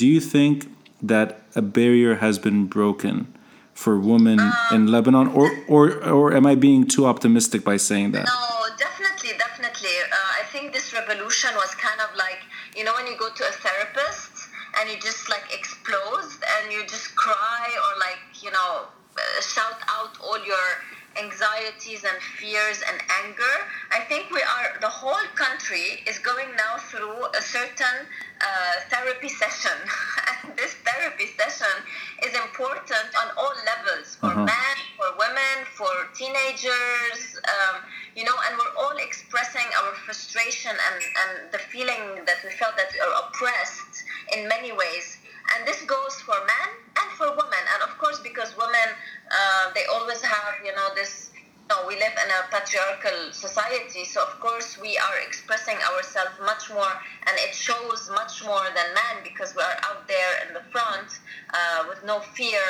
Do 0.00 0.06
you 0.06 0.20
think 0.20 0.66
that 1.02 1.42
a 1.54 1.60
barrier 1.60 2.16
has 2.16 2.38
been 2.38 2.66
broken 2.66 3.14
for 3.74 3.98
women 3.98 4.40
um, 4.40 4.54
in 4.72 4.86
lebanon? 4.86 5.28
Or, 5.28 5.50
or 5.68 5.84
or 6.20 6.32
am 6.32 6.46
i 6.46 6.54
being 6.54 6.86
too 6.86 7.04
optimistic 7.06 7.64
by 7.64 7.76
saying 7.76 8.12
that? 8.12 8.26
No 8.26 8.58
definitely 8.78 9.32
definitely. 9.36 9.94
Uh, 10.10 10.40
i 10.40 10.44
think 10.52 10.72
this 10.72 10.94
revolution 10.94 11.50
was 11.54 11.74
kind 11.74 12.00
of 12.00 12.10
like 12.16 12.40
you 12.76 12.84
know 12.84 12.94
when 12.94 13.06
you 13.06 13.16
go 13.18 13.28
to 13.38 13.44
a 13.44 13.52
therapist 13.64 14.32
and 14.76 14.88
you 14.90 14.96
just 15.00 15.28
like 15.28 15.46
explode 15.52 16.30
and 16.54 16.72
you 16.72 16.80
just 16.86 17.14
cry 17.16 17.66
or 17.84 17.90
like 18.06 18.22
you 18.42 18.50
know 18.50 18.88
shout 19.40 19.80
out 19.88 20.18
all 20.22 20.38
your 20.44 20.68
anxieties 21.16 22.04
and 22.04 22.22
fears 22.38 22.80
and 22.88 23.00
anger. 23.24 23.54
I 23.90 24.00
think 24.00 24.30
we 24.30 24.40
are, 24.42 24.78
the 24.80 24.88
whole 24.88 25.26
country 25.34 26.02
is 26.06 26.18
going 26.18 26.48
now 26.56 26.76
through 26.78 27.26
a 27.34 27.42
certain 27.42 28.06
uh, 28.40 28.74
therapy 28.90 29.28
session. 29.28 29.74
and 30.44 30.56
this 30.56 30.74
therapy 30.86 31.26
session 31.36 31.74
is 32.24 32.34
important 32.34 33.10
on 33.22 33.28
all 33.36 33.54
levels 33.66 34.16
for 34.16 34.26
uh-huh. 34.26 34.44
men, 34.44 34.76
for 34.96 35.08
women, 35.18 35.56
for 35.74 35.90
teenagers, 36.14 37.20
um, 37.50 37.82
you 38.14 38.24
know, 38.24 38.34
and 38.48 38.58
we're 38.58 38.76
all 38.82 38.96
expressing 38.98 39.66
our 39.82 39.94
frustration 40.06 40.70
and, 40.70 41.02
and 41.02 41.52
the 41.52 41.58
feeling 41.58 42.24
that 42.26 42.38
we 42.44 42.50
felt 42.50 42.76
that 42.76 42.92
we 42.92 43.00
are 43.00 43.14
oppressed 43.26 44.04
in 44.36 44.46
many 44.48 44.72
ways 44.72 45.17
and 45.54 45.66
this 45.66 45.82
goes 45.82 46.20
for 46.20 46.36
men 46.46 46.68
and 47.00 47.08
for 47.16 47.30
women. 47.30 47.64
And 47.74 47.82
of 47.82 47.96
course 47.98 48.20
because 48.20 48.56
women 48.56 48.88
uh, 49.30 49.72
they 49.74 49.84
always 49.86 50.22
have 50.22 50.54
you 50.64 50.74
know 50.74 50.88
this 50.94 51.30
you 51.68 51.76
know, 51.76 51.86
we 51.86 51.94
live 51.96 52.16
in 52.24 52.30
a 52.30 52.48
patriarchal 52.50 53.32
society. 53.32 54.04
So 54.04 54.22
of 54.22 54.40
course 54.40 54.78
we 54.80 54.96
are 54.96 55.18
expressing 55.26 55.76
ourselves 55.76 56.32
much 56.44 56.70
more. 56.70 56.92
And 57.26 57.36
it 57.36 57.54
shows 57.54 58.10
much 58.14 58.42
more 58.44 58.64
than 58.74 58.86
men 58.94 59.22
because 59.22 59.54
we 59.54 59.62
are 59.62 59.78
out 59.84 60.08
there 60.08 60.46
in 60.46 60.54
the 60.54 60.62
front 60.72 61.20
uh, 61.52 61.84
with 61.88 62.02
no 62.04 62.20
fear 62.20 62.60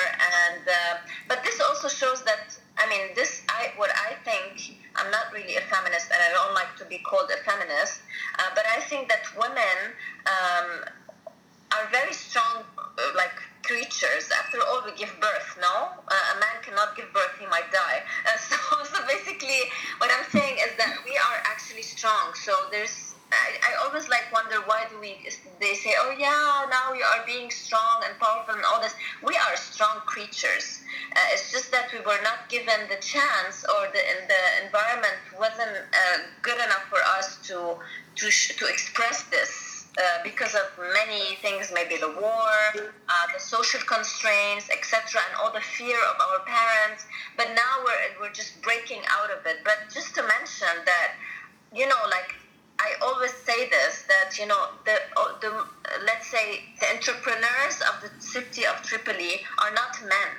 our 46.21 46.41
parents. 46.45 47.07
But 47.37 47.55
now 47.55 47.85
we're, 47.85 48.27
we're 48.27 48.33
just 48.33 48.61
breaking 48.63 49.03
out 49.11 49.31
of 49.31 49.47
it. 49.47 49.59
But 49.65 49.93
just 49.93 50.15
to 50.17 50.23
mention 50.23 50.75
that, 50.85 51.15
you 51.75 51.87
know, 51.87 52.03
like 52.11 52.35
I 52.79 52.95
always 53.03 53.33
say 53.33 53.69
this 53.69 54.05
that 54.07 54.39
you 54.39 54.47
know 54.47 54.69
the 54.85 54.97
the 55.41 55.51
let's 56.07 56.29
say 56.29 56.63
the 56.81 56.87
entrepreneurs 56.95 57.83
of 57.83 58.01
the 58.03 58.11
city 58.23 58.65
of 58.67 58.83
Tripoli 58.83 59.43
are 59.59 59.75
not 59.75 59.99
men. 60.03 60.31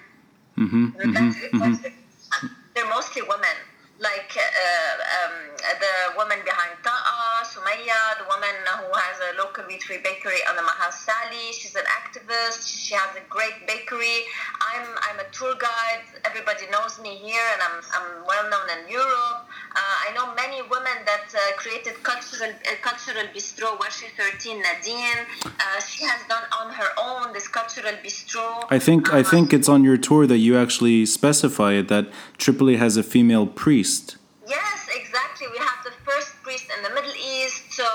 Mm-hmm, 0.58 0.86
mm-hmm, 0.86 1.58
mm-hmm. 1.62 2.48
They're 2.74 2.90
mostly 2.90 3.22
women 3.24 3.58
like 4.00 4.32
uh, 4.32 5.28
um, 5.28 5.36
the 5.60 6.16
woman 6.16 6.40
behind 6.48 6.72
Ta'a, 6.84 7.44
Sumaya, 7.44 8.16
the 8.16 8.28
woman 8.32 8.56
who 8.80 8.92
has 8.96 9.20
a 9.28 9.38
local 9.38 9.64
bakery 9.68 10.40
on 10.48 10.56
the 10.56 10.64
Mahal 10.64 10.92
Sali. 10.92 11.52
She's 11.52 11.76
an 11.76 11.84
activist. 12.00 12.64
She 12.64 12.96
has 12.96 13.16
a 13.16 13.24
great 13.30 13.68
bakery. 13.68 14.24
I'm 14.72 14.88
I'm 15.08 15.20
a 15.20 15.28
tour 15.32 15.56
guide. 15.60 16.06
Everybody 16.26 16.66
knows 16.72 17.00
me 17.02 17.16
here, 17.16 17.48
and 17.54 17.62
I'm, 17.68 17.78
I'm 17.96 18.26
well 18.26 18.46
known 18.52 18.68
in 18.78 18.92
Europe. 18.92 19.40
Uh, 19.76 20.06
I 20.06 20.12
know 20.16 20.34
many 20.36 20.62
women 20.62 20.98
that 21.06 21.28
uh, 21.34 21.40
created 21.58 22.02
cultural 22.04 22.52
uh, 22.52 22.76
cultural 22.82 23.26
bistro. 23.36 23.78
Washi 23.80 24.08
13 24.18 24.62
Nadine. 24.62 25.26
Uh, 25.46 25.80
she 25.82 26.04
has 26.06 26.22
done 26.28 26.44
on 26.60 26.74
her 26.74 26.90
own 27.02 27.34
this 27.34 27.48
cultural 27.48 27.94
bistro. 28.04 28.66
I 28.70 28.80
think 28.80 29.12
I 29.14 29.24
think 29.24 29.54
it's 29.54 29.70
on 29.70 29.84
your 29.84 29.98
tour 29.98 30.28
that 30.28 30.38
you 30.38 30.58
actually 30.58 31.06
specify 31.06 31.74
it 31.74 31.88
that 31.88 32.08
Tripoli 32.38 32.78
has 32.78 32.98
a 32.98 33.04
female 33.04 33.48
priest. 33.48 34.18
Yes, 34.48 34.90
exactly. 34.94 35.48
We 35.52 35.60
have 35.60 35.80
the 35.84 35.94
first 36.06 36.32
priest 36.44 36.66
in 36.76 36.84
the 36.84 36.90
Middle 36.90 37.16
East. 37.16 37.74
So 37.74 37.86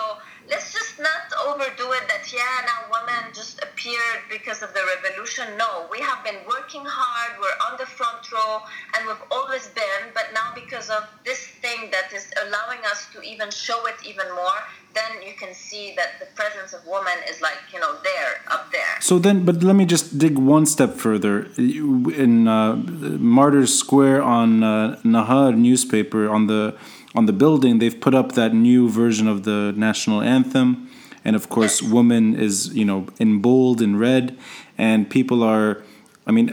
let's 0.54 0.72
just 0.72 1.00
not 1.00 1.26
overdo 1.46 1.90
it 1.98 2.06
that, 2.06 2.32
yeah, 2.32 2.54
now 2.70 2.80
women 2.94 3.32
just 3.34 3.58
appeared 3.60 4.22
because 4.30 4.62
of 4.62 4.72
the 4.72 4.82
revolution. 4.94 5.46
No, 5.58 5.86
we 5.90 5.98
have 5.98 6.22
been 6.22 6.38
working 6.46 6.84
hard. 6.86 7.40
We're 7.40 7.58
on 7.66 7.74
the 7.76 7.86
front 7.86 8.30
row, 8.30 8.62
and 8.94 9.06
we've 9.06 9.26
always 9.32 9.66
been. 9.68 10.02
But 10.14 10.26
now, 10.32 10.52
because 10.54 10.90
of 10.90 11.02
this 11.24 11.40
thing 11.62 11.90
that 11.90 12.12
is 12.14 12.30
allowing 12.46 12.82
us 12.86 13.08
to 13.14 13.20
even 13.22 13.50
show 13.50 13.86
it 13.86 13.96
even 14.06 14.28
more, 14.36 14.60
then 14.94 15.26
you 15.26 15.34
can 15.34 15.52
see 15.52 15.92
that 15.96 16.20
the 16.20 16.26
presence 16.36 16.72
of 16.72 16.86
woman 16.86 17.18
is 17.28 17.40
like 17.40 17.58
you 17.72 17.80
know 17.80 17.96
there 18.04 18.32
up 18.46 18.70
there 18.70 18.94
so 19.00 19.18
then 19.18 19.44
but 19.44 19.60
let 19.60 19.74
me 19.74 19.84
just 19.84 20.18
dig 20.18 20.38
one 20.38 20.64
step 20.64 20.94
further 20.94 21.48
in 21.58 22.46
uh, 22.46 22.76
martyrs 23.18 23.74
square 23.74 24.22
on 24.22 24.62
uh, 24.62 24.96
nahar 25.02 25.52
newspaper 25.52 26.28
on 26.28 26.46
the 26.46 26.76
on 27.14 27.26
the 27.26 27.32
building 27.32 27.78
they've 27.78 28.00
put 28.00 28.14
up 28.14 28.32
that 28.32 28.52
new 28.52 28.88
version 28.88 29.28
of 29.28 29.44
the 29.44 29.72
national 29.76 30.20
anthem. 30.20 30.90
And 31.24 31.34
of 31.36 31.48
course 31.48 31.80
woman 31.80 32.34
is 32.34 32.74
you 32.74 32.84
know 32.84 33.06
in 33.18 33.40
bold 33.40 33.80
and 33.80 33.98
red. 33.98 34.36
And 34.76 35.08
people 35.08 35.42
are 35.42 35.82
i 36.26 36.32
mean 36.32 36.52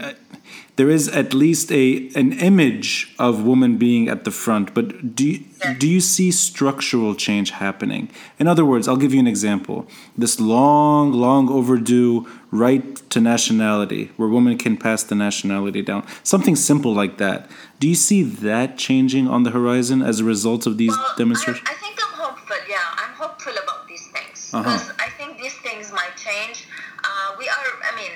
there 0.76 0.88
is 0.88 1.08
at 1.08 1.34
least 1.34 1.70
a 1.70 2.08
an 2.14 2.32
image 2.32 3.14
of 3.18 3.44
woman 3.44 3.76
being 3.76 4.08
at 4.08 4.24
the 4.24 4.30
front 4.30 4.74
but 4.74 5.14
do 5.14 5.28
you, 5.30 5.44
do 5.78 5.88
you 5.88 6.00
see 6.00 6.30
structural 6.30 7.14
change 7.14 7.50
happening? 7.50 8.08
In 8.38 8.46
other 8.46 8.64
words 8.64 8.88
i'll 8.88 8.96
give 8.96 9.14
you 9.14 9.20
an 9.20 9.26
example. 9.26 9.86
This 10.16 10.40
long 10.40 11.12
long 11.12 11.48
overdue 11.48 12.26
right 12.50 12.96
to 13.10 13.20
nationality 13.20 14.10
where 14.16 14.28
women 14.28 14.58
can 14.58 14.76
pass 14.76 15.02
the 15.02 15.14
nationality 15.14 15.82
down. 15.82 16.06
Something 16.22 16.56
simple 16.56 16.94
like 16.94 17.18
that. 17.18 17.50
Do 17.80 17.88
you 17.88 17.94
see 17.94 18.22
that 18.22 18.78
changing 18.78 19.28
on 19.28 19.42
the 19.42 19.50
horizon 19.50 20.02
as 20.02 20.20
a 20.20 20.24
result 20.24 20.66
of 20.66 20.78
these 20.78 20.96
well, 20.96 21.14
demonstrations? 21.16 21.66
I, 21.68 21.72
I, 21.72 21.76
think 21.76 21.98
i'm 22.04 22.14
hopeful 22.24 22.56
yeah 22.68 23.02
i'm 23.02 23.14
hopeful 23.14 23.52
about 23.62 23.88
these 23.88 24.06
things. 24.08 24.52
Uh-huh. 24.54 24.62
because 24.62 24.92
i 24.98 25.08
think 25.18 25.38
these 25.38 25.56
things 25.66 25.92
might 25.92 26.16
change 26.16 26.66
uh, 27.04 27.34
we 27.38 27.48
are 27.48 27.66
i 27.90 27.96
mean 27.96 28.12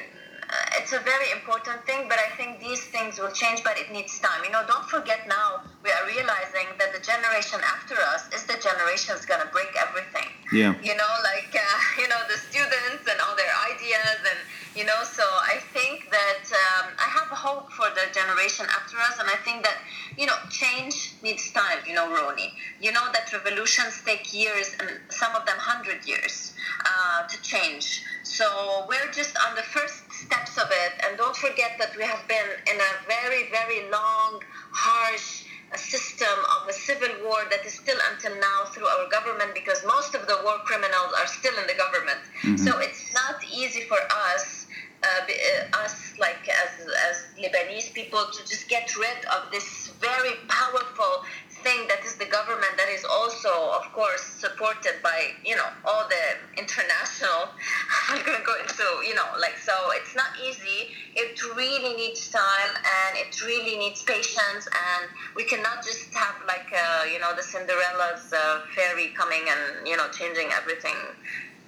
uh, 0.48 0.65
it's 0.78 0.92
a 0.92 1.00
very 1.00 1.30
important 1.32 1.84
thing, 1.86 2.08
but 2.08 2.18
I 2.18 2.34
think 2.36 2.60
these 2.60 2.84
things 2.84 3.18
will 3.18 3.30
change, 3.32 3.62
but 3.64 3.78
it 3.78 3.92
needs 3.92 4.18
time. 4.20 4.44
You 4.44 4.50
know, 4.50 4.62
don't 4.66 4.84
forget 4.86 5.26
now 5.28 5.62
we 5.82 5.90
are 5.90 6.06
realizing 6.06 6.68
that 6.78 6.92
the 6.92 7.00
generation 7.00 7.60
after 7.64 7.94
us 8.14 8.28
is 8.34 8.44
the 8.44 8.58
generation 8.60 9.14
that's 9.14 9.26
going 9.26 9.40
to 9.40 9.50
break 9.52 9.72
everything. 9.76 10.28
Yeah. 10.52 10.74
You 10.82 10.96
know, 10.96 11.12
like, 11.22 11.50
uh, 11.54 11.62
you 12.00 12.08
know, 12.08 12.20
the 12.28 12.38
students 12.38 13.04
and 13.08 13.18
all 13.24 13.36
their 13.36 13.54
ideas 13.72 14.18
and, 14.28 14.40
you 14.74 14.84
know, 14.84 15.00
so 15.04 15.24
I 15.24 15.58
think 15.72 16.10
that 16.10 16.44
um, 16.52 16.92
I 16.98 17.08
have 17.08 17.28
hope 17.32 17.72
for 17.72 17.88
the 17.94 18.12
generation 18.12 18.66
after 18.68 18.96
us 18.98 19.18
and 19.18 19.28
I 19.28 19.36
think 19.44 19.62
that, 19.64 19.78
you 20.16 20.26
know, 20.26 20.36
change 20.50 21.14
needs 21.22 21.50
time, 21.52 21.78
you 21.86 21.94
know, 21.94 22.12
Ronnie. 22.12 22.52
You 22.80 22.92
know 22.92 23.06
that 23.12 23.32
revolutions 23.32 24.02
take 24.04 24.32
years 24.34 24.76
and 24.80 24.90
some 25.08 25.34
of 25.34 25.46
them 25.46 25.56
100 25.56 26.06
years 26.06 26.54
uh, 26.84 27.26
to 27.26 27.40
change. 27.42 28.02
So 28.22 28.84
we're 28.88 29.10
just 29.12 29.36
on 29.48 29.54
the 29.56 29.62
first 29.62 30.05
steps 30.16 30.56
of 30.56 30.68
it. 30.70 30.92
And 31.04 31.16
don't 31.16 31.36
forget 31.36 31.76
that 31.78 31.96
we 31.96 32.04
have 32.04 32.26
been 32.28 32.48
in 32.72 32.76
a 32.80 32.92
very, 33.06 33.50
very 33.50 33.90
long, 33.90 34.42
harsh 34.72 35.44
system 35.74 36.38
of 36.60 36.68
a 36.68 36.72
civil 36.72 37.08
war 37.24 37.42
that 37.50 37.64
is 37.66 37.74
still 37.74 37.98
until 38.12 38.34
now 38.40 38.64
through 38.70 38.86
our 38.86 39.08
government 39.10 39.52
because 39.54 39.84
most 39.84 40.14
of 40.14 40.26
the 40.26 40.38
war 40.44 40.58
criminals 40.64 41.12
are 41.18 41.26
still 41.26 41.56
in 41.58 41.66
the 41.66 41.74
government. 41.74 42.20
Mm-hmm. 42.42 42.56
So 42.56 42.78
it's 42.78 43.12
not 43.12 43.42
easy 43.44 43.82
for 43.82 43.98
us. 44.32 44.66
Uh, 45.02 45.08
uh, 45.28 45.84
us 45.84 46.14
like 46.18 46.48
as 46.48 46.88
as 47.10 47.16
Lebanese 47.38 47.92
people 47.92 48.24
to 48.32 48.40
just 48.48 48.66
get 48.66 48.96
rid 48.96 49.24
of 49.26 49.52
this 49.52 49.92
very 50.00 50.34
powerful 50.48 51.22
thing 51.66 51.88
that 51.88 52.02
is 52.06 52.14
the 52.14 52.30
government 52.38 52.74
that 52.80 52.90
is 52.96 53.04
also, 53.18 53.50
of 53.78 53.84
course, 53.98 54.22
supported 54.44 54.96
by 55.02 55.18
you 55.44 55.56
know 55.58 55.70
all 55.88 56.04
the 56.14 56.24
international. 56.62 57.40
I'm 58.08 58.22
to 58.22 58.42
go 58.50 58.54
into 58.62 58.86
you 59.08 59.14
know 59.18 59.28
like 59.44 59.58
so. 59.68 59.76
It's 59.98 60.14
not 60.22 60.30
easy. 60.46 60.78
It 61.22 61.34
really 61.60 61.94
needs 62.02 62.22
time 62.30 62.72
and 62.98 63.12
it 63.24 63.32
really 63.50 63.76
needs 63.82 64.00
patience, 64.14 64.64
and 64.86 65.02
we 65.38 65.44
cannot 65.52 65.78
just 65.88 66.06
have 66.14 66.36
like 66.52 66.70
uh, 66.72 67.04
you 67.12 67.18
know 67.22 67.32
the 67.34 67.46
Cinderella's 67.52 68.26
uh, 68.32 68.40
fairy 68.74 69.08
coming 69.20 69.44
and 69.54 69.62
you 69.90 69.96
know 69.98 70.08
changing 70.20 70.48
everything. 70.60 70.98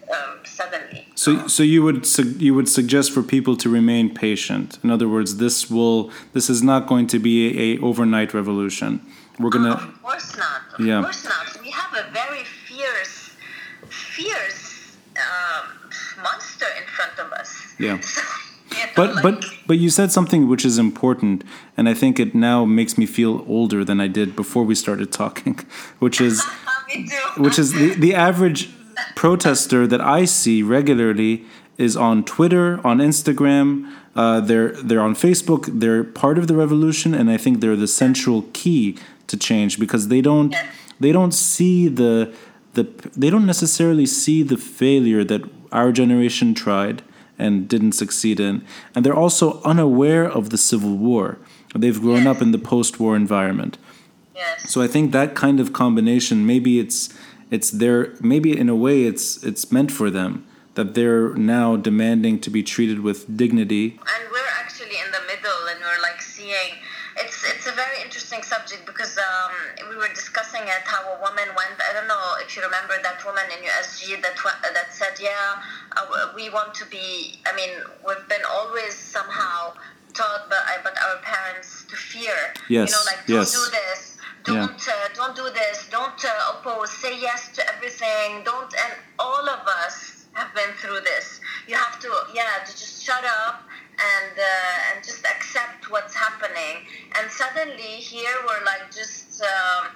Um, 0.08 0.38
suddenly. 0.46 1.06
So, 1.16 1.48
so 1.48 1.62
you 1.62 1.82
would 1.82 2.06
su- 2.06 2.36
you 2.38 2.54
would 2.54 2.66
suggest 2.66 3.12
for 3.12 3.22
people 3.22 3.54
to 3.58 3.68
remain 3.68 4.06
patient. 4.14 4.78
In 4.82 4.90
other 4.90 5.06
words, 5.06 5.36
this 5.36 5.70
will 5.70 6.10
this 6.32 6.48
is 6.48 6.62
not 6.62 6.86
going 6.86 7.08
to 7.08 7.18
be 7.18 7.36
a, 7.44 7.50
a 7.66 7.78
overnight 7.88 8.32
revolution 8.32 8.92
we're 9.38 9.50
gonna. 9.50 9.70
Oh, 9.70 9.88
of 9.88 10.02
course 10.02 10.36
not. 10.36 10.62
Of 10.78 10.86
yeah. 10.86 11.02
course 11.02 11.24
not. 11.24 11.62
We 11.62 11.70
have 11.70 11.92
a 11.94 12.10
very 12.10 12.44
fierce, 12.44 13.30
fierce 13.88 14.96
um, 15.16 15.90
monster 16.22 16.66
in 16.76 16.86
front 16.86 17.18
of 17.18 17.32
us. 17.32 17.74
Yeah. 17.78 18.00
So, 18.70 18.76
but 18.96 19.14
like, 19.14 19.22
but 19.22 19.44
but 19.66 19.78
you 19.78 19.88
said 19.88 20.12
something 20.12 20.46
which 20.46 20.64
is 20.64 20.78
important, 20.78 21.42
and 21.76 21.88
I 21.88 21.94
think 21.94 22.20
it 22.20 22.34
now 22.34 22.66
makes 22.66 22.98
me 22.98 23.06
feel 23.06 23.42
older 23.48 23.82
than 23.82 23.98
I 23.98 24.08
did 24.08 24.36
before 24.36 24.62
we 24.62 24.74
started 24.74 25.10
talking, 25.10 25.58
which 26.00 26.20
is 26.20 26.44
which 27.38 27.58
is 27.58 27.72
the, 27.72 27.94
the 27.94 28.14
average 28.14 28.68
protester 29.16 29.86
that 29.86 30.02
I 30.02 30.26
see 30.26 30.62
regularly 30.62 31.46
is 31.78 31.96
on 31.96 32.24
Twitter, 32.24 32.86
on 32.86 32.98
Instagram. 32.98 33.90
Uh, 34.14 34.40
they're 34.40 34.72
they're 34.82 35.00
on 35.00 35.14
Facebook. 35.14 35.80
They're 35.80 36.04
part 36.04 36.36
of 36.38 36.46
the 36.46 36.54
revolution, 36.54 37.14
and 37.14 37.30
I 37.30 37.38
think 37.38 37.60
they're 37.60 37.76
the 37.76 37.88
central 37.88 38.42
key 38.52 38.98
to 39.28 39.36
change 39.36 39.78
because 39.78 40.08
they 40.08 40.20
don't 40.20 40.54
they 41.00 41.12
don't 41.12 41.32
see 41.32 41.88
the 41.88 42.34
the 42.74 42.84
they 43.16 43.30
don't 43.30 43.46
necessarily 43.46 44.06
see 44.06 44.42
the 44.42 44.56
failure 44.56 45.24
that 45.24 45.42
our 45.72 45.92
generation 45.92 46.54
tried 46.54 47.02
and 47.38 47.68
didn't 47.68 47.92
succeed 47.92 48.40
in. 48.40 48.64
And 48.94 49.04
they're 49.04 49.14
also 49.14 49.62
unaware 49.62 50.24
of 50.28 50.50
the 50.50 50.58
civil 50.58 50.96
war. 50.96 51.38
They've 51.74 52.00
grown 52.00 52.26
up 52.26 52.42
in 52.42 52.50
the 52.50 52.58
post-war 52.58 53.14
environment. 53.14 53.78
Yes. 54.34 54.70
so 54.70 54.80
i 54.80 54.86
think 54.86 55.10
that 55.10 55.34
kind 55.34 55.58
of 55.58 55.72
combination 55.72 56.46
maybe 56.46 56.78
it's 56.78 57.00
it's 57.50 57.70
there 57.82 58.14
maybe 58.20 58.56
in 58.56 58.68
a 58.68 58.78
way 58.84 59.02
it's 59.02 59.42
it's 59.42 59.72
meant 59.72 59.90
for 59.90 60.10
them 60.10 60.46
that 60.78 60.94
they're 60.94 61.34
now 61.34 61.74
demanding 61.74 62.38
to 62.38 62.50
be 62.50 62.62
treated 62.62 63.00
with 63.00 63.36
dignity. 63.36 63.98
And 64.14 64.22
we're 64.30 64.52
actually 64.60 64.94
in 65.04 65.10
the 65.10 65.24
middle 65.26 65.62
and 65.70 65.80
we're 65.80 66.00
like 66.08 66.22
seeing 66.22 66.70
it's 67.16 67.42
it's 67.52 67.66
a 67.66 67.72
very 67.72 67.97
interesting 68.28 68.58
subject 68.58 68.86
because 68.86 69.16
um, 69.18 69.88
we 69.88 69.96
were 69.96 70.08
discussing 70.08 70.62
it 70.62 70.82
how 70.84 71.02
a 71.12 71.20
woman 71.20 71.48
went. 71.56 71.80
I 71.80 71.92
don't 71.94 72.08
know 72.08 72.34
if 72.40 72.56
you 72.56 72.62
remember 72.62 72.94
that 73.02 73.24
woman 73.24 73.44
in 73.56 73.64
USG 73.64 74.20
that 74.22 74.36
that 74.74 74.92
said, 74.92 75.16
yeah, 75.20 75.62
uh, 75.96 76.32
we 76.34 76.50
want 76.50 76.74
to 76.74 76.84
be. 76.86 77.40
I 77.46 77.54
mean, 77.56 77.70
we've 78.06 78.28
been 78.28 78.44
always 78.50 78.94
somehow 78.94 79.72
taught 80.14 80.50
by, 80.50 80.56
by 80.84 80.90
our 80.90 81.18
parents 81.22 81.84
to 81.88 81.96
fear. 81.96 82.36
Yes. 82.68 82.90
You 82.90 82.96
know, 82.96 83.02
like 83.06 83.26
don't 83.26 83.36
yes. 83.38 83.52
do 83.52 83.70
this. 83.70 84.16
Don't 84.44 84.86
yeah. 84.86 84.92
uh, 84.92 85.14
don't 85.14 85.36
do 85.36 85.48
this. 85.54 85.88
Don't 85.90 86.24
uh, 86.24 86.52
oppose. 86.52 86.90
Say 86.90 87.18
yes 87.20 87.48
to 87.56 87.62
everything. 87.74 88.44
Don't. 88.44 88.72
And 88.84 88.92
all 89.18 89.48
of 89.48 89.66
us 89.66 90.26
have 90.34 90.54
been 90.54 90.72
through 90.76 91.00
this. 91.00 91.40
You 91.66 91.76
have 91.76 91.98
to, 92.00 92.08
yeah, 92.34 92.64
to 92.64 92.72
just 92.72 93.04
shut 93.04 93.24
up 93.24 93.62
and 93.98 94.38
uh, 94.38 94.94
and 94.94 95.04
just 95.04 95.24
accept 95.24 95.90
what's 95.90 96.14
happening. 96.14 96.86
And 97.18 97.30
suddenly 97.30 97.98
here 97.98 98.34
we're 98.46 98.64
like 98.64 98.94
just 98.94 99.42
um, 99.42 99.90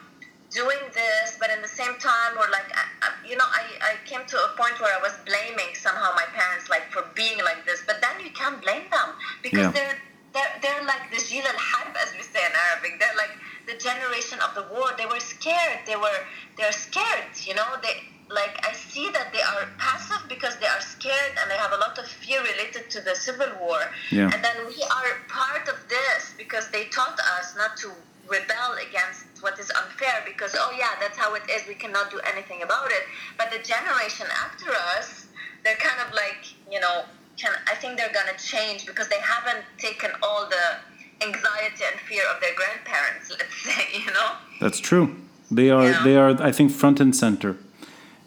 doing 0.51 0.83
this, 0.93 1.37
but 1.39 1.51
in 1.51 1.63
the 1.63 1.69
same 1.69 1.95
time 1.99 2.35
we're 2.35 2.51
like, 2.51 2.67
I, 2.75 2.85
I, 3.07 3.09
you 3.29 3.37
know, 3.37 3.47
I, 3.47 3.63
I 3.81 3.93
came 4.07 4.27
to 4.27 4.37
a 4.37 4.51
point 4.59 4.81
where 4.81 4.91
I 4.91 5.01
was 5.01 5.13
blaming 5.25 5.75
somehow 5.75 6.11
my 6.17 6.27
parents 6.35 6.69
like 6.69 6.91
for 6.91 7.05
being 7.15 7.39
like 7.45 7.65
this, 7.65 7.83
but 7.87 8.01
then 8.03 8.25
you 8.25 8.33
can't 8.33 8.61
blame 8.61 8.91
them 8.91 9.15
because 9.43 9.71
yeah. 9.71 9.71
they're 9.71 9.99
they're, 10.33 10.55
they're 10.63 10.85
like 10.85 11.13
the 11.13 11.21
Jil 11.21 11.45
al 11.45 11.59
Harb, 11.59 11.95
as 12.01 12.13
we 12.17 12.23
say 12.23 12.41
in 12.41 12.53
Arabic. 12.73 12.99
They're 12.99 13.17
like 13.17 13.37
the 13.69 13.77
generation 13.77 14.39
of 14.41 14.55
the 14.55 14.65
war. 14.73 14.89
They 14.97 15.05
were 15.07 15.21
scared. 15.21 15.85
They 15.87 15.97
were 15.97 16.21
they're 16.57 16.73
scared. 16.73 17.37
You 17.45 17.55
know, 17.55 17.69
they 17.83 18.03
like 18.35 18.65
I 18.67 18.73
see 18.73 19.11
that 19.11 19.33
they 19.33 19.41
are 19.43 19.69
passive 19.79 20.29
because 20.29 20.57
they 20.57 20.67
are 20.67 20.81
scared 20.81 21.33
and 21.41 21.51
they 21.51 21.57
have 21.57 21.73
a 21.73 21.77
lot 21.77 21.99
of 21.99 22.07
fear 22.07 22.41
related 22.43 22.91
to 22.91 23.01
the 23.01 23.15
civil 23.15 23.49
war. 23.61 23.81
Yeah. 24.11 24.31
And 24.33 24.43
then 24.43 24.57
we 24.67 24.83
are 24.83 25.13
part 25.29 25.69
of 25.69 25.77
this 25.89 26.35
because 26.37 26.69
they 26.71 26.85
taught 26.87 27.19
us 27.39 27.55
not 27.57 27.77
to 27.79 27.91
rebel 28.29 28.79
against 28.89 29.27
what 29.43 29.59
is 29.59 29.71
unfair 29.71 30.23
because 30.25 30.55
oh 30.59 30.73
yeah, 30.79 30.95
that's 31.01 31.19
how 31.19 31.35
it 31.35 31.43
is. 31.51 31.67
We 31.69 31.75
cannot 31.75 32.11
do 32.11 32.21
anything 32.33 32.63
about 32.63 32.91
it. 32.91 33.05
But 33.37 33.51
the 33.51 33.59
generation 33.59 34.27
after 34.45 34.71
us, 34.97 35.27
they're 35.65 35.77
kind 35.77 36.01
of 36.07 36.15
like 36.15 36.55
you 36.71 36.81
know, 36.81 37.05
can 37.37 37.53
I 37.71 37.75
think 37.75 37.99
they're 37.99 38.13
gonna 38.13 38.39
change 38.39 38.87
because 38.87 39.09
they 39.09 39.21
haven't 39.21 39.65
taken 39.79 40.11
all 40.23 40.49
the 40.49 41.27
anxiety 41.27 41.85
and 41.91 42.01
fear 42.01 42.23
of 42.35 42.41
their 42.41 42.55
grandparents. 42.55 43.31
Let's 43.39 43.57
say 43.63 43.87
you 43.93 44.13
know. 44.13 44.31
That's 44.61 44.81
true. 44.81 45.17
They 45.51 45.71
are. 45.71 45.85
Yeah. 45.85 46.05
They 46.05 46.17
are. 46.17 46.43
I 46.43 46.53
think 46.53 46.71
front 46.71 47.01
and 47.01 47.15
center. 47.15 47.57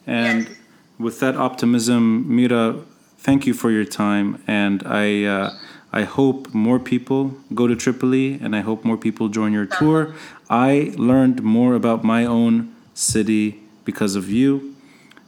And 0.08 0.48
yes. 0.48 0.58
with 0.98 1.20
that 1.20 1.36
optimism, 1.36 2.26
Mira, 2.34 2.82
thank 3.18 3.46
you 3.46 3.54
for 3.54 3.72
your 3.72 3.86
time. 3.86 4.44
And 4.48 4.84
I, 4.86 5.24
uh, 5.24 5.58
I 5.92 6.04
hope 6.04 6.54
more 6.54 6.80
people 6.80 7.36
go 7.54 7.68
to 7.68 7.76
Tripoli 7.76 8.34
and 8.42 8.56
I 8.56 8.62
hope 8.62 8.84
more 8.84 8.98
people 8.98 9.30
join 9.30 9.54
your 9.54 9.66
tour. 9.66 10.14
I 10.50 10.94
learned 10.98 11.42
more 11.42 11.74
about 11.74 12.04
my 12.04 12.26
own 12.26 12.76
city 12.94 13.62
because 13.84 14.16
of 14.16 14.30
you. 14.30 14.76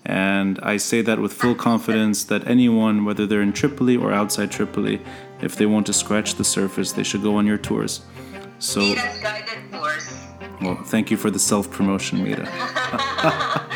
And 0.05 0.57
I 0.61 0.77
say 0.77 1.01
that 1.01 1.19
with 1.19 1.33
full 1.33 1.55
confidence 1.55 2.23
that 2.25 2.47
anyone, 2.47 3.03
whether 3.03 3.25
they're 3.25 3.41
in 3.41 3.51
Tripoli 3.51 3.97
or 3.97 4.13
outside 4.13 4.51
Tripoli, 4.51 5.01
if 5.41 5.55
they 5.55 5.65
want 5.65 5.85
to 5.87 5.93
scratch 5.93 6.35
the 6.35 6.43
surface, 6.43 6.93
they 6.93 7.03
should 7.03 7.23
go 7.23 7.35
on 7.35 7.45
your 7.45 7.57
tours. 7.57 8.01
So, 8.59 8.95
guided 8.95 9.71
tours. 9.71 10.13
Well, 10.61 10.75
thank 10.85 11.11
you 11.11 11.17
for 11.17 11.29
the 11.29 11.39
self 11.39 11.69
promotion, 11.69 12.23
Mira. 12.23 12.47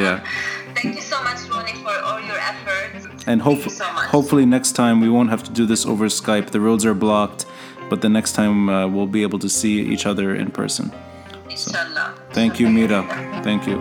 Yeah. 0.00 0.20
Thank 0.74 0.94
you 0.96 1.00
so 1.02 1.22
much, 1.22 1.40
Ronnie, 1.48 1.72
for 1.82 1.94
all 2.06 2.20
your 2.20 2.38
efforts. 2.38 3.06
And 3.26 3.40
hope- 3.42 3.68
so 3.70 3.84
hopefully 3.84 4.44
next 4.46 4.72
time 4.72 5.00
we 5.00 5.08
won't 5.08 5.30
have 5.30 5.42
to 5.44 5.50
do 5.52 5.66
this 5.66 5.86
over 5.86 6.06
Skype. 6.08 6.50
The 6.50 6.60
roads 6.60 6.84
are 6.84 6.94
blocked, 6.94 7.46
but 7.88 8.00
the 8.02 8.08
next 8.08 8.32
time 8.32 8.68
uh, 8.68 8.86
we'll 8.86 9.06
be 9.06 9.22
able 9.22 9.38
to 9.40 9.48
see 9.48 9.80
each 9.80 10.06
other 10.06 10.34
in 10.34 10.50
person. 10.50 10.92
Inshallah. 11.50 12.14
Thank 12.32 12.60
you, 12.60 12.68
Mira. 12.68 13.02
Thank 13.42 13.66
you. 13.66 13.76